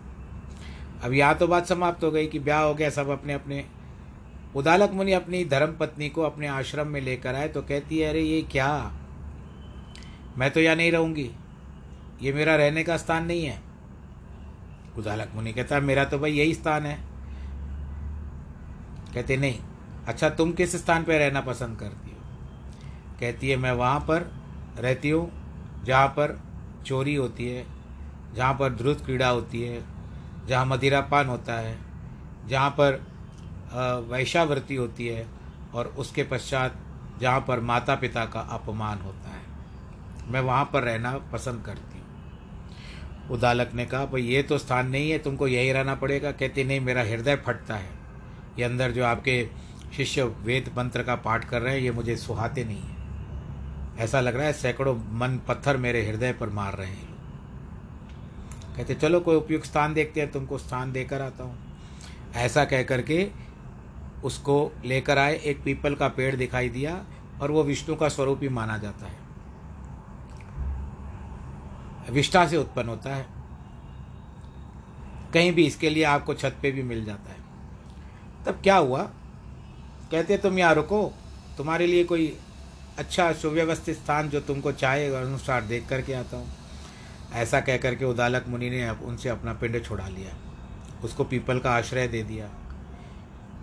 अब 1.04 1.14
यहाँ 1.14 1.36
तो 1.36 1.48
बात 1.48 1.66
समाप्त 1.66 2.04
हो 2.04 2.12
गई 2.12 2.28
कि 2.28 2.40
ब्याह 2.40 2.62
हो 2.62 2.74
गया, 2.74 2.90
सब 2.90 3.10
अपने 3.10 3.34
अपने। 3.34 3.66
उदालक 4.56 4.92
मुनि 4.92 5.12
अपनी 5.12 5.46
धर्म 5.46 5.78
पत्नी 5.80 6.10
को 6.10 6.22
अपने 6.22 6.48
आश्रम 6.48 6.88
में 6.88 7.02
लेकर 7.02 7.36
आए 7.36 7.48
तो 7.48 7.62
कहती 7.62 7.98
है, 7.98 8.10
अरे, 8.10 8.22
ये 8.22 8.42
क्या? 8.42 8.92
मैं 10.38 10.52
तो 10.52 10.60
यहाँ 10.60 10.76
नहीं 10.76 10.92
रहूँगी। 10.92 11.32
ये 12.22 12.34
मेरा 12.34 12.56
रहने 12.56 12.84
का 12.84 12.98
स्थान 12.98 13.26
नहीं 13.26 13.46
है। 13.46 13.60
उदालक 14.98 15.32
मुनि 15.36 15.54
कहता 15.54 15.80
मेरा 15.80 16.04
तो 16.06 16.20
भाई 16.20 16.32
यही 16.32 16.54
स्थान 16.54 16.86
है। 16.86 16.98
कहते, 19.14 19.38
नहीं 19.38 19.60
अच्छा 20.08 20.30
तुम 20.30 20.52
किस 20.52 20.76
स्थान 20.76 21.04
पर 21.04 21.20
रहना 21.20 21.42
पसंद 21.42 21.78
करती 21.80 22.12
हो? 22.12 22.18
कहती 23.20 23.50
है, 23.50 23.56
मैं 23.58 23.72
वहाँ 23.72 24.00
पर 24.00 24.32
रहती 24.78 25.10
हूँ, 25.10 25.84
जहाँ 25.86 26.08
पर 26.10 26.40
चोरी 26.86 27.16
होती 27.16 27.48
है, 27.48 27.66
जहाँ 28.36 28.54
पर 28.54 28.74
ध्रुत 28.74 29.06
क्रीड़ा 29.06 29.30
होती 29.30 29.62
है, 29.62 29.84
जहाँ 30.48 30.66
मदिरापान 30.66 31.28
होता 31.28 31.54
है, 31.54 31.78
जहाँ 32.48 32.70
पर 32.80 33.02
वैशावृत्ति 34.10 34.76
होती 34.76 35.08
है 35.08 35.26
और 35.74 35.88
उसके 35.98 36.24
पश्चात 36.24 36.78
जहाँ 37.22 37.40
पर 37.48 37.60
माता 37.62 37.96
पिता 37.96 38.26
का 38.26 38.40
अपमान 38.52 38.98
होता 38.98 39.30
है। 39.30 40.32
मैं 40.32 40.42
वहाँ 40.42 40.70
पर 40.74 40.84
रहना 40.84 41.12
पसंद 41.34 41.64
करती 41.66 41.89
उदालक 43.32 43.72
ने 43.74 43.86
कहा 43.86 44.06
भाई, 44.06 44.22
ये 44.22 44.44
तो 44.44 44.58
स्थान 44.58 44.88
नहीं 44.88 45.12
है, 45.12 45.20
तुमको 45.20 45.48
यही 45.48 45.72
रहना 45.72 45.96
पड़ेगा। 45.96 46.32
कहती, 46.32 46.64
नहीं, 46.64 46.80
मेरा 46.80 47.02
हृदय 47.02 47.36
फटता 47.36 47.76
है। 47.76 47.90
ये 48.60 48.64
अंदर 48.64 48.92
जो 48.92 49.06
आपके 49.06 49.50
शिष्य 49.98 50.24
वेद 50.24 50.72
मंत्र 50.78 51.04
का 51.04 51.16
पाठ 51.16 51.50
कर 51.50 51.62
रहे 51.62 51.76
हैं, 51.76 51.82
ये 51.82 51.92
मुझे 51.92 52.16
सुहाते 52.18 52.64
नहीं 52.64 52.82
है। 52.82 52.98
ऐसा 53.98 54.22
लग 54.22 54.36
रहा 54.36 54.46
है 54.46 54.54
सैकड़ों 54.54 54.96
मन 54.96 55.40
पत्थर 55.48 55.78
मेरे 55.78 56.06
हृदय 56.06 56.34
पर 56.34 56.50
मार 56.50 56.74
रहे 56.74 56.88
हैं 56.88 57.08
कहते, 58.78 58.94
चलो, 58.94 59.20
कोई 59.20 59.36
उपयुक्त 59.36 59.66
स्थान 59.66 59.94
देखते 59.94 60.22
हैं, 60.22 60.32
तुमको 60.32 60.58
स्थान 60.58 60.92
देकर 60.92 61.22
आता 61.22 61.44
हूँ। 61.44 61.58
ऐसा 62.36 62.66
कह 62.66 62.84
करके 62.84 63.28
उसको 64.24 64.72
लेकर 64.86 65.18
आए, 65.18 65.36
एक 65.36 65.64
पीपल 65.64 65.96
का 65.96 66.08
पेड़ 66.08 66.36
दिखाई 66.36 66.70
दिया 66.70 67.06
और 67.42 67.52
वो 67.52 67.64
विष्णु 67.64 67.96
का 67.96 68.10
स्वरूप 68.10 68.40
ही 68.42 68.50
माना 68.50 68.78
जाता 68.78 69.06
है। 69.06 69.19
विष्ठा 72.10 72.48
से 72.48 72.58
उत्पन्न 72.58 72.90
होता 72.90 73.16
है। 73.16 73.26
कहीं 75.34 75.52
भी 75.52 75.66
इसके 75.66 75.90
लिए 75.90 76.04
आपको 76.04 76.34
छत 76.34 76.56
पे 76.62 76.72
भी 76.72 76.84
मिल 76.84 77.06
जाता 77.06 77.32
है। 77.32 77.38
तब 78.46 78.62
क्या 78.64 78.78
हुआ? 78.78 79.04
कहते, 80.12 80.38
तुम 80.38 80.60
यहाँ 80.60 80.74
रुको। 80.74 81.14
तुम्हारे 81.58 81.88
लिए 81.88 82.04
कोई 82.04 82.38
अच्छा 82.98 83.34
सुव्यवस्थित 83.34 83.96
स्थान 83.96 84.30
जो 84.30 84.40
तुमको 84.40 84.72
चाहे, 84.72 85.16
अनुसार 85.16 85.62
देख 85.62 85.88
करके 85.90 86.14
आता 86.14 86.38
हूँ। 86.38 86.48
ऐसा 87.34 87.62
कह 87.62 87.78
करके 87.78 88.06
उदालक 88.06 88.46
मुनि 88.48 88.70
ने 88.70 88.90
उनसे 88.90 89.30
अपना 89.30 89.54
पिंड 89.54 89.86
छुड़ा 89.86 90.08
लिया। 90.08 90.36
उसको 91.04 91.24
पीपल 91.24 91.60
का 91.60 91.72
आश्रय 91.72 92.08
दे 92.08 92.24
दिया। 92.24 92.50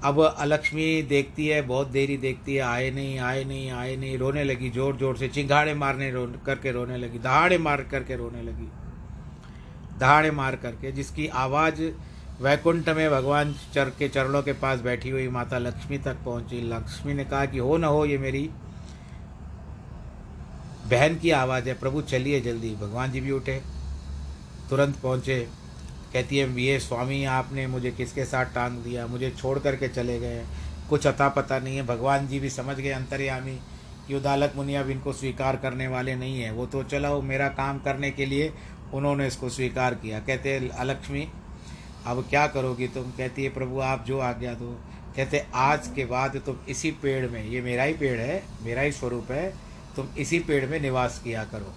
अब 0.05 0.21
अलक्ष्मी 0.21 1.03
देखती 1.03 1.47
है, 1.47 1.61
बहुत 1.63 1.89
देरी 1.89 2.17
देखती 2.17 2.55
है, 2.55 2.61
आए 2.61 2.91
नहीं 2.91 3.19
आए 3.19 3.45
नहीं 3.45 3.71
आए 3.71 3.97
नहीं, 3.97 4.19
रोने 4.19 4.45
लगी, 4.45 4.71
ज़ोर 4.71 4.97
ज़ोर 4.97 5.17
से, 5.17 5.29
चिंगाड़े 5.29 5.75
मारने 5.75 6.11
रो, 6.11 6.27
करके 6.47 6.73
रोने 6.73 6.97
लगी, 6.97 7.19
दहाड़े 7.19 7.59
मार 7.59 7.83
करके 7.83 8.17
रोने 8.17 8.43
लगी, 8.43 8.69
दहाड़े 9.99 10.31
मार 10.31 10.57
करके, 10.57 10.93
जिसकी 10.93 11.27
आवाज़ 11.27 11.83
वैकुंठ 12.43 12.89
में 12.89 13.11
भगवान 13.11 13.55
चर 13.75 13.91
के 13.91 14.09
चरणों 14.09 14.43
के 14.43 14.53
पास 14.53 14.81
बैठी 14.81 15.11
हुई 15.11 15.29
माता 15.29 15.59
लक्ष्मी 15.59 15.99
तक 15.99 16.17
पहुँची। 16.25 16.61
लक्ष्मी 16.63 17.15
ने 17.15 17.25
कहा 17.25 17.45
कि 17.47 17.59
हो 17.59 17.77
न 17.77 17.85
हो, 17.85 18.05
ये 18.07 18.19
मेरी 18.19 18.49
बहन 20.91 21.17
की 21.17 21.31
आवाज़ 21.31 21.69
है, 21.69 21.75
प्रभु 21.75 22.03
चलिए 22.03 22.41
जल्दी। 22.41 22.75
भगवान 22.75 23.13
जी 23.13 23.21
भी 23.21 23.31
उठे, 23.31 23.61
तुरंत 24.71 24.97
पहुँचे। 24.97 25.47
कहती 26.13 26.39
है 26.39 26.61
ये 26.61 26.79
स्वामी, 26.81 27.25
आपने 27.25 27.67
मुझे 27.67 27.91
किसके 27.91 28.25
साथ 28.25 28.45
टांग 28.45 28.79
दिया? 28.79 29.07
मुझे 29.07 29.31
छोड़ 29.31 29.59
करके 29.59 29.89
चले 29.89 30.19
गए। 30.21 30.45
कुछ 30.91 31.07
अता 31.07 31.29
पता 31.29 31.59
नहीं 31.59 31.77
है। 31.77 31.87
भगवान 31.87 32.29
जी 32.29 32.41
भी 32.41 32.51
समझ 32.51 32.77
गए 32.77 32.91
अंतर्यामी 32.91 33.59
कि 34.09 34.15
उदालक 34.15 34.53
मुनि 34.57 34.75
अब 34.75 34.91
इनको 34.91 35.13
स्वीकार 35.13 35.57
करने 35.57 35.89
वाले 35.89 36.15
नहीं 36.15 36.41
है। 36.41 36.53
वो 36.53 36.67
तो 36.67 36.83
चलो 36.83 37.23
मेरा 37.23 37.49
काम 37.49 37.79
करने 37.79 38.11
के 38.11 38.27
लिए 38.27 38.53
उन्होंने 38.95 39.27
इसको 39.27 39.49
स्वीकार 39.49 39.95
किया। 39.95 40.21
कहते 40.21 40.71
अलक्ष्मी 40.79 41.29
अब 42.07 42.27
क्या 42.31 42.47
करोगी 42.47 42.89
तुम? 42.89 43.03
कहती 43.03 43.45
है, 43.45 43.51
प्रभु, 43.51 43.81
आप 43.81 44.05
जो 44.05 44.19
आज्ञा 44.19 44.55
दो। 44.55 44.81
कहते 45.17 45.47
आज 45.55 45.89
के 45.97 46.05
बाद 46.05 46.37
तुम 46.37 46.57
इसी 46.69 46.91
पेड़ 46.91 47.31
में, 47.31 47.49
ये 47.49 47.61
मेरा 47.61 47.83
ही 47.83 47.93
पेड़ 47.93 48.21
है, 48.21 48.43
मेरा 48.63 48.83
ही 48.83 48.93
स्वरूप 48.93 49.31
है, 49.31 49.55
तुम 49.97 50.09
इसी 50.19 50.39
पेड़ 50.39 50.67
में 50.67 50.81
निवास 50.81 51.21
किया 51.25 51.45
करो। 51.45 51.75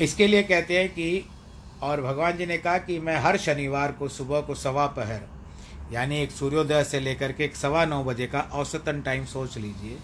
इसके 0.00 0.26
लिए 0.26 0.42
कहते 0.42 0.78
हैं 0.78 0.88
कि, 0.88 1.28
और 1.82 2.00
भगवान 2.00 2.36
जी 2.36 2.46
ने 2.46 2.58
कहा 2.58 2.78
कि 2.78 2.98
मैं 2.98 3.16
हर 3.18 3.36
शनिवार 3.36 3.92
को 3.92 4.08
सुबह 4.08 4.40
को 4.40 4.54
सवा 4.54 4.86
पहर, 4.86 5.20
यानी 5.92 6.22
एक 6.22 6.30
सूर्योदय 6.30 6.84
से 6.84 7.00
लेकर 7.00 7.32
के 7.32 7.44
एक 7.44 7.56
सवा 7.56 7.84
नौ 7.84 8.04
बजे 8.04 8.26
का 8.26 8.40
औसतन 8.40 9.00
टाइम 9.00 9.24
सोच 9.24 9.56
लीजिए। 9.58 9.98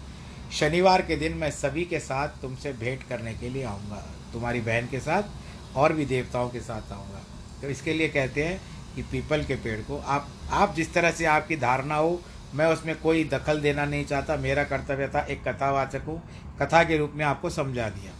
शनिवार 0.51 1.01
के 1.01 1.15
दिन 1.15 1.33
मैं 1.33 1.51
सभी 1.51 1.85
के 1.85 1.99
साथ 1.99 2.41
तुमसे 2.41 2.73
भेंट 2.73 3.03
करने 3.03 3.33
के 3.33 3.49
लिए 3.49 3.63
आऊँगा। 3.63 4.05
तुम्हारी 4.33 4.61
बहन 4.61 4.87
के 4.87 4.99
साथ 4.99 5.75
और 5.75 5.93
भी 5.93 6.05
देवताओं 6.05 6.49
के 6.49 6.59
साथ 6.59 6.91
आऊँगा। 6.91 7.23
तो 7.61 7.69
इसके 7.69 7.93
लिए 7.93 8.09
कहते 8.09 8.43
हैं 8.43 8.61
कि 8.95 9.01
पीपल 9.01 9.43
के 9.43 9.55
पेड़ 9.55 9.79
को 9.81 9.97
आप 9.97 10.27
आप 10.51 10.75
जिस 10.75 10.93
तरह 10.93 11.11
से 11.11 11.25
आपकी 11.25 11.55
धारणा 11.55 11.95
हो, 11.95 12.21
मैं 12.55 12.65
उसमें 12.65 12.95
कोई 13.01 13.23
दखल 13.23 13.61
देना 13.61 13.85
नहीं 13.85 14.05
चाहता। 14.05 14.35
मेरा 14.37 14.63
कर्तव्य 14.63 15.07
था 15.07 15.19
एक 15.19 15.47
कथावाचक 15.47 16.01
हूँ। 16.07 16.21
कथा 16.61 16.83
के 16.83 16.97
रूप 16.97 17.13
में 17.15 17.25
आपको 17.25 17.49
समझा 17.49 17.89
दिया। 17.89 18.11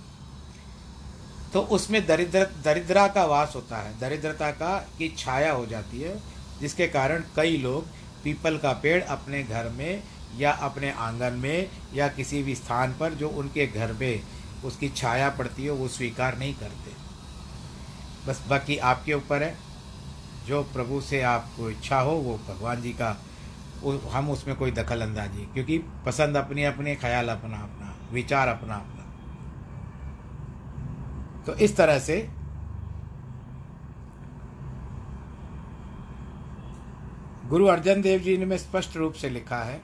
तो 1.53 1.61
उसमें 1.61 2.05
दरिद्र, 2.05 2.43
दरिद्रा 2.63 3.07
का 3.07 3.25
वास 3.25 3.53
होता 3.55 3.77
है। 3.77 3.99
दरिद्रता 3.99 4.51
का 4.51 4.77
की 4.97 5.15
छाया 5.17 5.51
हो 5.51 5.65
जाती 5.65 6.01
है, 6.01 6.19
जिसके 6.61 6.87
कारण 6.87 7.23
कई 7.35 7.57
लोग 7.57 7.85
पीपल 8.23 8.57
का 8.57 8.73
पेड़ 8.73 9.03
अपने 9.03 9.43
घर 9.43 9.69
में 9.69 10.03
या 10.37 10.51
अपने 10.51 10.91
आँगन 10.91 11.33
में 11.33 11.69
या 11.93 12.07
किसी 12.07 12.43
भी 12.43 12.55
स्थान 12.55 12.93
पर 12.99 13.13
जो 13.13 13.29
उनके 13.29 13.67
घर 13.67 13.93
में 13.93 14.21
उसकी 14.65 14.89
छाया 14.89 15.29
पड़ती 15.29 15.63
है, 15.63 15.71
वो 15.71 15.87
स्वीकार 15.87 16.37
नहीं 16.37 16.53
करते। 16.53 16.91
बस 18.27 18.43
बाकी 18.49 18.77
आपके 18.77 19.13
ऊपर 19.13 19.43
है। 19.43 19.57
जो 20.47 20.63
प्रभु 20.63 21.01
से 21.01 21.21
आपको 21.21 21.69
इच्छा 21.69 21.99
हो, 21.99 22.11
वो 22.11 22.39
भगवान 22.47 22.81
जी 22.81 22.91
का 22.91 23.17
हम 24.11 24.29
उसमें 24.29 24.55
कोई 24.55 24.71
दखल 24.71 25.01
अंदाजी 25.01 25.45
क्योंकि 25.53 25.77
पसंद 26.05 26.37
अपनी 26.37 26.63
अपनी 26.63 26.95
ख्याल 26.95 27.29
अपना 27.29 27.57
अपना 27.57 27.95
विचार 28.11 28.47
अपना 28.47 28.75
अपना 28.75 28.98
तो 31.49 31.55
इस 31.55 31.75
तरह 31.77 31.99
से 31.99 32.29
गुरु 37.47 37.65
अर्जन 37.65 38.01
देव 38.01 38.19
जी 38.19 38.37
ने 38.37 38.57
स्पष्ट 38.57 38.97
रूप 38.97 39.13
से 39.13 39.29
लिखा 39.29 39.57
है 39.57 39.81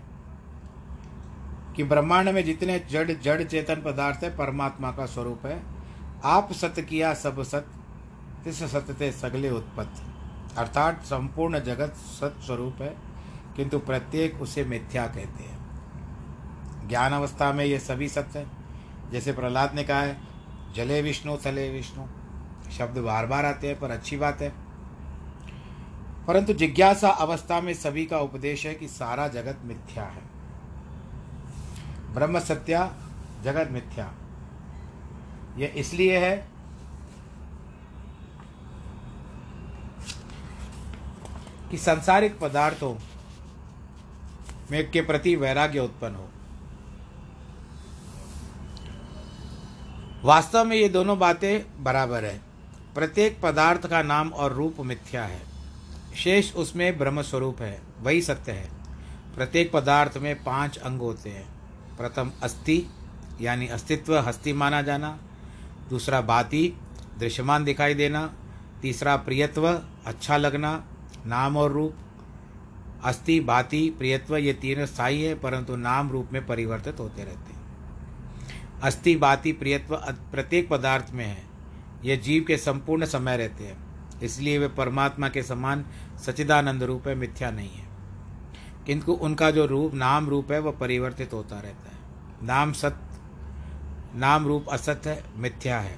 कि 1.75 1.83
ब्रह्मांड 1.83 2.29
में 2.29 2.43
जितने 2.45 2.79
जड़ 2.79 3.11
जड़ 3.11 3.43
चेतन 3.43 3.75
पदार्थ 3.75 4.23
है, 4.23 4.29
परमात्मा 4.37 4.91
का 4.91 5.05
स्वरूप 5.05 5.45
है, 5.45 5.63
आप 6.23 6.53
सत्य 6.53 6.81
किया 6.81 7.13
सब 7.13 7.41
सत्य, 7.43 7.79
तिस 8.43 8.63
सत्य 8.63 9.11
सगले 9.11 9.49
उत्पत्ति। 9.49 10.03
अर्थात 10.57 11.01
संपूर्ण 11.03 11.59
जगत 11.59 11.93
सत 11.93 12.37
स्वरूप 12.45 12.81
है, 12.81 12.95
किंतु 13.55 13.79
प्रत्येक 13.79 14.41
उसे 14.41 14.65
मिथ्या 14.65 15.07
कहते 15.07 15.43
हैं। 15.43 16.87
ज्ञान 16.87 17.13
अवस्था 17.13 17.51
में 17.53 17.65
ये 17.65 17.79
सभी 17.79 18.09
सत्य 18.09 18.39
है। 18.39 19.11
जैसे 19.11 19.33
प्रहलाद 19.33 19.75
ने 19.75 19.83
कहा 19.83 20.01
है 20.01 20.34
जले 20.75 21.01
विष्णु 21.01 21.37
थले 21.45 21.69
विष्णु। 21.69 22.05
शब्द 22.71 22.97
बार 22.97 23.25
बार 23.25 23.45
आते 23.45 23.67
हैं, 23.67 23.79
पर 23.79 23.91
अच्छी 23.91 24.17
बात 24.17 24.41
है। 24.41 24.53
परंतु 26.27 26.53
जिज्ञासा 26.53 27.09
अवस्था 27.09 27.61
में 27.61 27.73
सभी 27.73 28.05
का 28.05 28.19
उपदेश 28.19 28.65
है 28.65 28.75
कि 28.75 28.87
सारा 28.87 29.27
जगत 29.27 29.57
मिथ्या 29.63 30.03
है। 30.03 30.21
ब्रह्म 32.13 32.39
सत्या, 32.39 32.93
जगत 33.43 33.69
मिथ्या। 33.71 34.13
यह 35.57 35.73
इसलिए 35.75 36.19
है 36.19 36.47
कि 41.71 41.77
सांसारिक 41.77 42.39
पदार्थों 42.39 42.97
में 44.71 44.91
के 44.91 45.01
प्रति 45.01 45.35
वैराग्य 45.35 45.79
उत्पन्न 45.79 46.15
हो। 46.15 46.29
वास्तव 50.25 50.65
में 50.65 50.77
ये 50.77 50.89
दोनों 50.89 51.19
बातें 51.19 51.83
बराबर 51.83 52.25
है। 52.25 52.41
प्रत्येक 52.95 53.37
पदार्थ 53.43 53.87
का 53.87 54.03
नाम 54.03 54.29
और 54.29 54.53
रूप 54.53 54.75
मिथ्या 54.79 55.23
है। 55.23 55.41
शेष 56.23 56.55
उसमें 56.55 56.97
ब्रह्म 56.97 57.21
स्वरूप 57.21 57.61
है। 57.61 57.81
वही 58.01 58.21
सत्य 58.21 58.51
है। 58.51 58.69
प्रत्येक 59.35 59.71
पदार्थ 59.71 60.17
में 60.17 60.43
पाँच 60.43 60.77
अंग 60.77 60.99
होते 60.99 61.29
हैं। 61.29 61.47
प्रथम 61.97 62.31
अस्थि, 62.43 62.85
यानी 63.41 63.67
अस्तित्व, 63.67 64.17
हस्ति 64.17 64.53
माना 64.53 64.81
जाना। 64.81 65.19
दूसरा 65.89 66.21
बाती, 66.21 66.73
दृश्यमान 67.19 67.63
दिखाई 67.63 67.93
देना। 67.93 68.33
तीसरा 68.81 69.15
प्रियत्व 69.15 69.81
अच्छा 70.05 70.37
लगना, 70.37 70.85
नाम 71.25 71.57
और 71.57 71.71
रूप। 71.71 71.95
अस्थि 73.03 73.39
भाति 73.39 73.95
प्रियत्व, 73.97 74.37
ये 74.37 74.53
तीनों 74.53 74.85
स्थायी 74.85 75.23
है, 75.23 75.35
परंतु 75.35 75.75
नाम 75.75 76.11
रूप 76.11 76.29
में 76.33 76.47
परिवर्तित 76.47 76.99
होते 76.99 77.23
रहते 77.23 77.53
हैं। 77.53 77.54
अस्थि, 78.85 79.15
बाति, 79.15 79.51
प्रियत्व 79.51 79.95
प्रत्येक 80.11 80.69
पदार्थ 80.69 81.05
में 81.11 81.25
है। 81.25 81.43
यह 82.05 82.15
जीव 82.15 82.43
के 82.43 82.57
संपूर्ण 82.57 83.05
समय 83.05 83.37
रहते 83.37 83.63
हैं। 83.63 83.85
इसलिए 84.19 84.57
वे 84.57 84.67
परमात्मा 84.67 85.29
के 85.29 85.43
समान 85.43 85.85
सचिदानंद 86.25 86.83
रूप 86.83 87.07
है, 87.07 87.15
मिथ्या 87.15 87.51
नहीं 87.51 87.71
है। 87.71 87.85
किंतु 88.85 89.11
उनका 89.11 89.51
जो 89.51 89.65
रूप, 89.65 89.93
नाम 89.93 90.29
रूप 90.29 90.51
है, 90.51 90.59
वह 90.59 90.71
परिवर्तित 90.71 91.33
होता 91.33 91.55
रहता 91.55 91.91
है। 91.95 91.97
नाम 92.43 92.73
सत्य 92.73 93.15
नाम 94.15 94.47
रूप 94.47 94.65
असत्य 94.69 95.09
है, 95.09 95.23
मिथ्या 95.37 95.79
है। 95.79 95.95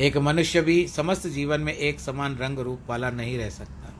एक 0.00 0.16
मनुष्य 0.16 0.62
भी 0.62 0.88
समस्त 0.88 1.26
जीवन 1.26 1.60
में 1.60 1.72
एक 1.72 2.00
समान 2.00 2.36
रंग 2.36 2.58
रूप 2.58 2.80
वाला 2.88 3.10
नहीं 3.10 3.38
रह 3.38 3.50
सकता। 3.50 3.94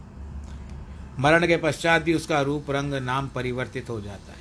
मरण 1.18 1.46
के 1.46 1.56
पश्चात 1.56 2.02
भी 2.02 2.14
उसका 2.14 2.40
रूप, 2.40 2.70
रंग, 2.70 2.94
नाम 2.94 3.28
परिवर्तित 3.28 3.90
हो 3.90 4.00
जाता 4.00 4.32
है। 4.32 4.39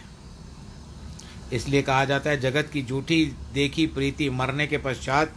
इसलिए 1.54 1.82
कहा 1.82 2.06
जाता 2.06 2.30
है, 2.30 2.40
जगत 2.40 2.70
की 2.74 2.84
झूठी 2.84 3.26
देखी 3.54 3.86
प्रीति 3.88 4.30
मरने 4.32 4.68
के 4.68 4.78
पश्चात 4.78 5.34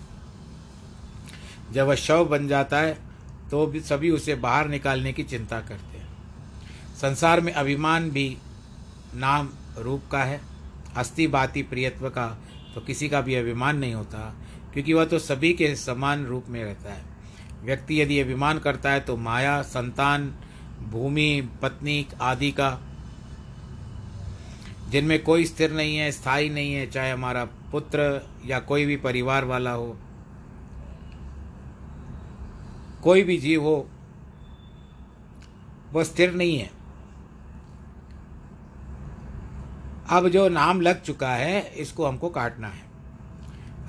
जब 1.73 1.87
वह 1.87 1.95
शव 1.97 2.25
बन 2.25 2.49
जाता 2.49 2.79
है 2.79 2.97
तो 3.51 3.67
भी 3.67 3.81
सभी 3.81 4.11
उसे 4.11 4.35
बाहर 4.37 4.69
निकालने 4.69 5.13
की 5.13 5.23
चिंता 5.25 5.61
करते 5.61 5.99
हैं। 5.99 6.09
संसार 6.97 7.41
में 7.41 7.53
अभिमान 7.53 8.11
भी 8.11 8.37
नाम 9.15 9.49
रूप 9.79 10.03
का 10.13 10.23
है। 10.25 10.41
अस्थि 10.97 11.27
बाती 11.27 11.63
प्रियत्व 11.63 12.09
का 12.11 12.27
तो 12.75 12.81
किसी 12.81 13.09
का 13.09 13.21
भी 13.21 13.35
अभिमान 13.35 13.79
नहीं 13.79 13.95
होता, 13.95 14.19
क्योंकि 14.73 14.93
वह 14.93 15.05
तो 15.05 15.19
सभी 15.19 15.53
के 15.53 15.75
समान 15.77 16.25
रूप 16.27 16.45
में 16.49 16.63
रहता 16.65 16.93
है। 16.93 17.03
व्यक्ति 17.65 18.01
यदि 18.01 18.19
अभिमान 18.21 18.59
करता 18.59 18.91
है 18.91 19.01
तो 19.01 19.17
माया, 19.17 19.61
संतान, 19.63 20.33
भूमि, 20.91 21.49
पत्नी 21.63 22.07
आदि 22.21 22.51
का 22.51 22.71
जिनमें 24.93 25.23
कोई 25.23 25.45
स्थिर 25.45 25.73
नहीं 25.73 25.97
है, 25.97 26.11
स्थायी 26.13 26.49
नहीं 26.51 26.75
है, 26.75 26.87
चाहे 26.87 27.11
हमारा 27.11 27.45
पुत्र 27.45 28.29
या 28.47 28.59
कोई 28.61 28.85
भी 28.87 28.97
परिवार 28.97 29.45
वाला 29.45 29.71
हो, 29.71 29.97
कोई 33.03 33.23
भी 33.23 33.37
जीव 33.39 33.63
हो 33.63 33.87
वह 35.93 36.05
स्थिर 36.05 36.35
नहीं 36.35 36.59
है। 36.59 36.71
अब 40.11 40.29
जो 40.29 40.49
नाम 40.49 40.81
लग 40.81 41.03
चुका 41.03 41.31
है, 41.31 41.61
इसको 41.75 42.07
हमको 42.07 42.29
काटना 42.29 42.69
है। 42.69 42.91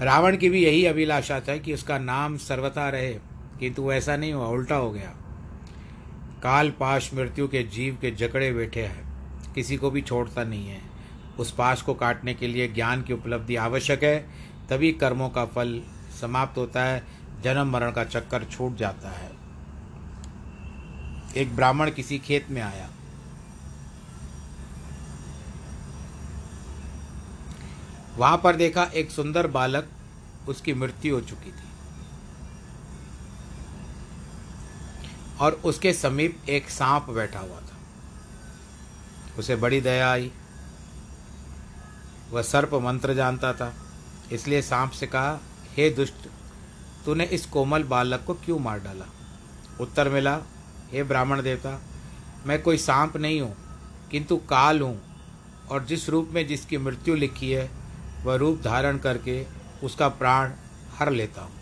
रावण 0.02 0.38
की 0.38 0.50
भी 0.50 0.63
यही 0.63 0.86
अभिलाषा 0.86 1.39
था 1.39 1.58
कि 1.58 1.74
उसका 1.74 1.98
नाम 1.98 2.38
सर्वथा 2.38 2.89
रहे, 2.89 3.13
किंतु 3.60 3.92
ऐसा 3.92 4.16
नहीं 4.18 4.34
हुआ, 4.34 4.48
उल्टा 4.48 4.76
हो 4.76 4.92
गया। 4.92 5.13
काल 6.44 6.72
पाश 6.72 7.13
मृत्यु 7.13 7.48
के 7.48 7.63
जीव 7.63 7.98
के 8.02 8.12
जकड़े 8.12 8.52
बैठे 8.54 8.82
हैं, 8.82 9.54
किसी 9.54 9.78
को 9.78 9.92
भी 9.92 10.02
छोड़ता 10.02 10.44
नहीं 10.44 10.68
है। 10.68 10.92
उस 11.39 11.52
पास 11.52 11.82
को 11.82 11.93
काटने 11.93 12.34
के 12.34 12.48
लिए 12.48 12.67
ज्ञान 12.67 13.02
की 13.02 13.13
उपलब्धि 13.13 13.56
आवश्यक 13.56 14.04
है। 14.04 14.30
तभी 14.69 14.91
कर्मों 14.91 15.30
का 15.30 15.46
फल 15.46 15.84
समाप्त 16.22 16.58
होता 16.58 16.84
है, 16.84 17.04
जन्म 17.43 17.67
मरण 17.67 17.91
का 17.91 18.04
चक्कर 18.04 18.43
छूट 18.43 18.76
जाता 18.76 19.10
है। 19.10 19.32
एक 21.38 21.56
ब्राह्मण 21.56 21.91
किसी 21.91 22.19
खेत 22.19 22.48
में 22.50 22.62
आया। 22.62 22.89
वहाँ 28.15 28.38
पर 28.38 28.56
देखा 28.56 28.84
एक 28.84 29.12
सुंदर 29.12 29.48
बालक, 29.48 29.89
उसकी 30.48 30.74
मृत्यु 30.74 31.15
हो 31.15 31.22
चुकी 31.22 31.52
थी। 31.52 31.63
और 35.39 35.52
उसके 35.52 35.93
समीप 35.93 36.41
एक 36.50 36.69
सांप 36.69 37.10
बैठा 37.10 37.39
हुआ 37.39 37.60
था। 37.60 37.78
उसे 39.39 39.56
बड़ी 39.56 39.82
दया 39.82 40.12
आई। 40.12 40.32
वह 42.34 42.41
सर्प 42.41 42.74
मंत्र 42.74 43.13
जानता 43.13 43.54
था। 43.54 43.74
इसलिए 44.32 44.62
सांप 44.62 44.91
से 44.91 45.08
कहा, 45.08 45.39
हे 45.78 45.89
दुष्ट, 45.89 46.28
तूने 47.06 47.24
इस 47.26 47.46
कोमल 47.46 47.84
बालक 47.84 48.24
को 48.24 48.34
क्यों 48.36 48.60
मार 48.60 48.80
डाला? 48.80 49.06
उत्तर 49.80 50.10
मिला, 50.10 50.38
हे 50.91 51.04
ब्राह्मण 51.04 51.41
देवता, 51.41 51.80
मैं 52.46 52.62
कोई 52.62 52.78
सांप 52.78 53.17
नहीं 53.17 53.41
हूँ, 53.41 53.56
किंतु 54.12 54.38
काल 54.50 54.82
हूँ, 54.82 55.00
और 55.72 55.84
जिस 55.86 56.10
रूप 56.10 56.30
में 56.34 56.46
जिसकी 56.48 56.78
मृत्यु 56.78 57.15
लिखी 57.15 57.52
है, 57.52 57.69
वह 58.24 58.36
रूप 58.36 58.62
धारण 58.62 58.98
करके 58.98 59.46
उसका 59.84 60.08
प्राण 60.10 60.52
हर 60.98 61.12
लेता 61.12 61.41
हूँ। 61.41 61.62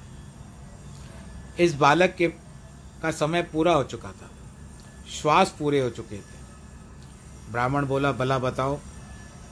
इस 1.59 1.73
बालक 1.75 2.15
के, 2.15 2.27
का 2.27 3.11
समय 3.11 3.41
पूरा 3.43 3.73
हो 3.73 3.83
चुका 3.83 4.11
था, 4.11 4.29
श्वास 5.11 5.55
पूरे 5.59 5.79
हो 5.79 5.89
चुके 5.89 6.17
थे। 6.17 7.51
ब्राह्मण 7.51 7.85
बोला, 7.85 8.11
भला 8.11 8.37
बताओ 8.39 8.79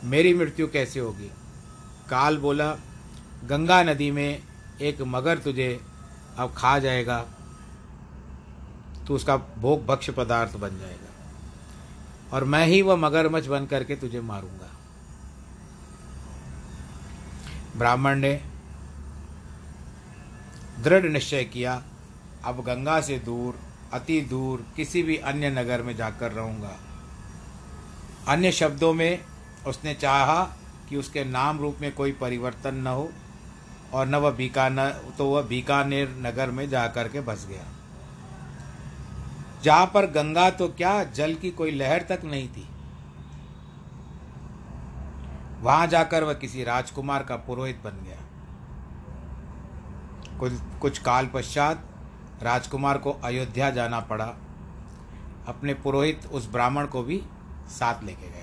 मेरी 0.04 0.34
मृत्यु 0.34 0.68
कैसे 0.68 1.00
होगी? 1.00 1.32
काल 2.10 2.38
बोला, 2.38 2.74
गंगा 3.46 3.84
नदी 3.84 4.12
में 4.12 4.44
एक 4.82 5.02
मगर 5.02 5.38
तुझे 5.38 5.82
अब 6.38 6.54
खा 6.58 6.80
जाएगा। 6.80 7.26
तो 9.08 9.16
उसका 9.16 9.38
भोग 9.38 9.86
भक्ष 9.86 10.10
पदार्थ 10.10 10.58
बन 10.58 10.80
जाएगा। 10.80 11.10
और 12.34 12.44
मैं 12.44 12.68
ही 12.68 12.82
वह 12.82 12.96
मगरमच्छ 12.96 13.48
बन 13.48 13.66
करके 13.66 13.96
तुझे 13.96 14.22
मारूँगा। 14.22 14.72
ब्राह्मण 17.78 18.20
ने 18.20 18.44
दृढ़ 20.80 21.06
निश्चय 21.06 21.44
किया, 21.44 21.84
अब 22.46 22.64
गंगा 22.64 23.02
से 23.02 23.20
दूर, 23.20 23.60
अति 23.94 24.22
दूर, 24.22 24.66
किसी 24.76 25.04
भी 25.04 25.18
अन्य 25.18 25.50
नगर 25.50 25.82
में 25.82 25.96
जाकर 25.96 26.32
रहूँगा। 26.32 26.80
अन्य 28.28 28.52
शब्दों 28.52 28.94
में 28.94 29.26
उसने 29.68 29.94
चाहा 29.94 30.42
कि 30.90 30.98
उसके 30.98 31.24
नाम 31.24 31.60
रूप 31.60 31.78
में 31.82 31.92
कोई 31.96 32.12
परिवर्तन 32.12 32.76
न 32.76 32.88
हो 32.88 33.10
और 33.94 34.08
न 34.08 34.16
वह 34.16 34.32
बीकानेर 34.32 34.92
तो 35.18 35.26
वह 35.26 35.42
बीकानेर 35.42 36.16
नगर 36.20 36.52
में 36.52 36.68
जाकर 36.70 37.08
के 37.08 37.22
बस 37.22 37.46
गया। 37.50 37.66
जहाँ 39.64 39.86
पर 39.86 40.06
गंगा 40.12 40.50
तो 40.50 40.68
क्या 40.68 41.04
जल 41.04 41.34
की 41.36 41.52
कोई 41.52 41.72
लहर 41.72 42.06
तक 42.10 42.22
नहीं 42.26 42.48
थी। 42.48 42.68
वहाँ 45.62 45.88
जाकर 45.88 46.24
वह 46.24 46.34
किसी 46.34 46.64
राजकुमार 46.64 47.24
का 47.24 47.36
पुरोहित 47.38 47.82
बन 47.84 48.04
गया। 48.04 48.18
कुछ 50.40 50.54
कुछ 50.82 51.00
काल 51.00 51.28
पश्चात 51.28 51.84
राजकुमार 52.44 52.98
को 52.98 53.12
अयोध्या 53.24 53.70
जाना 53.70 54.00
पड़ा। 54.00 54.34
अपने 55.48 55.74
पुरोहित 55.74 56.26
उस 56.26 56.50
ब्राह्मण 56.52 56.86
को 56.86 57.04
भी 57.04 57.22
साथ 57.70 58.04
लेके 58.04 58.30
गया 58.30 58.39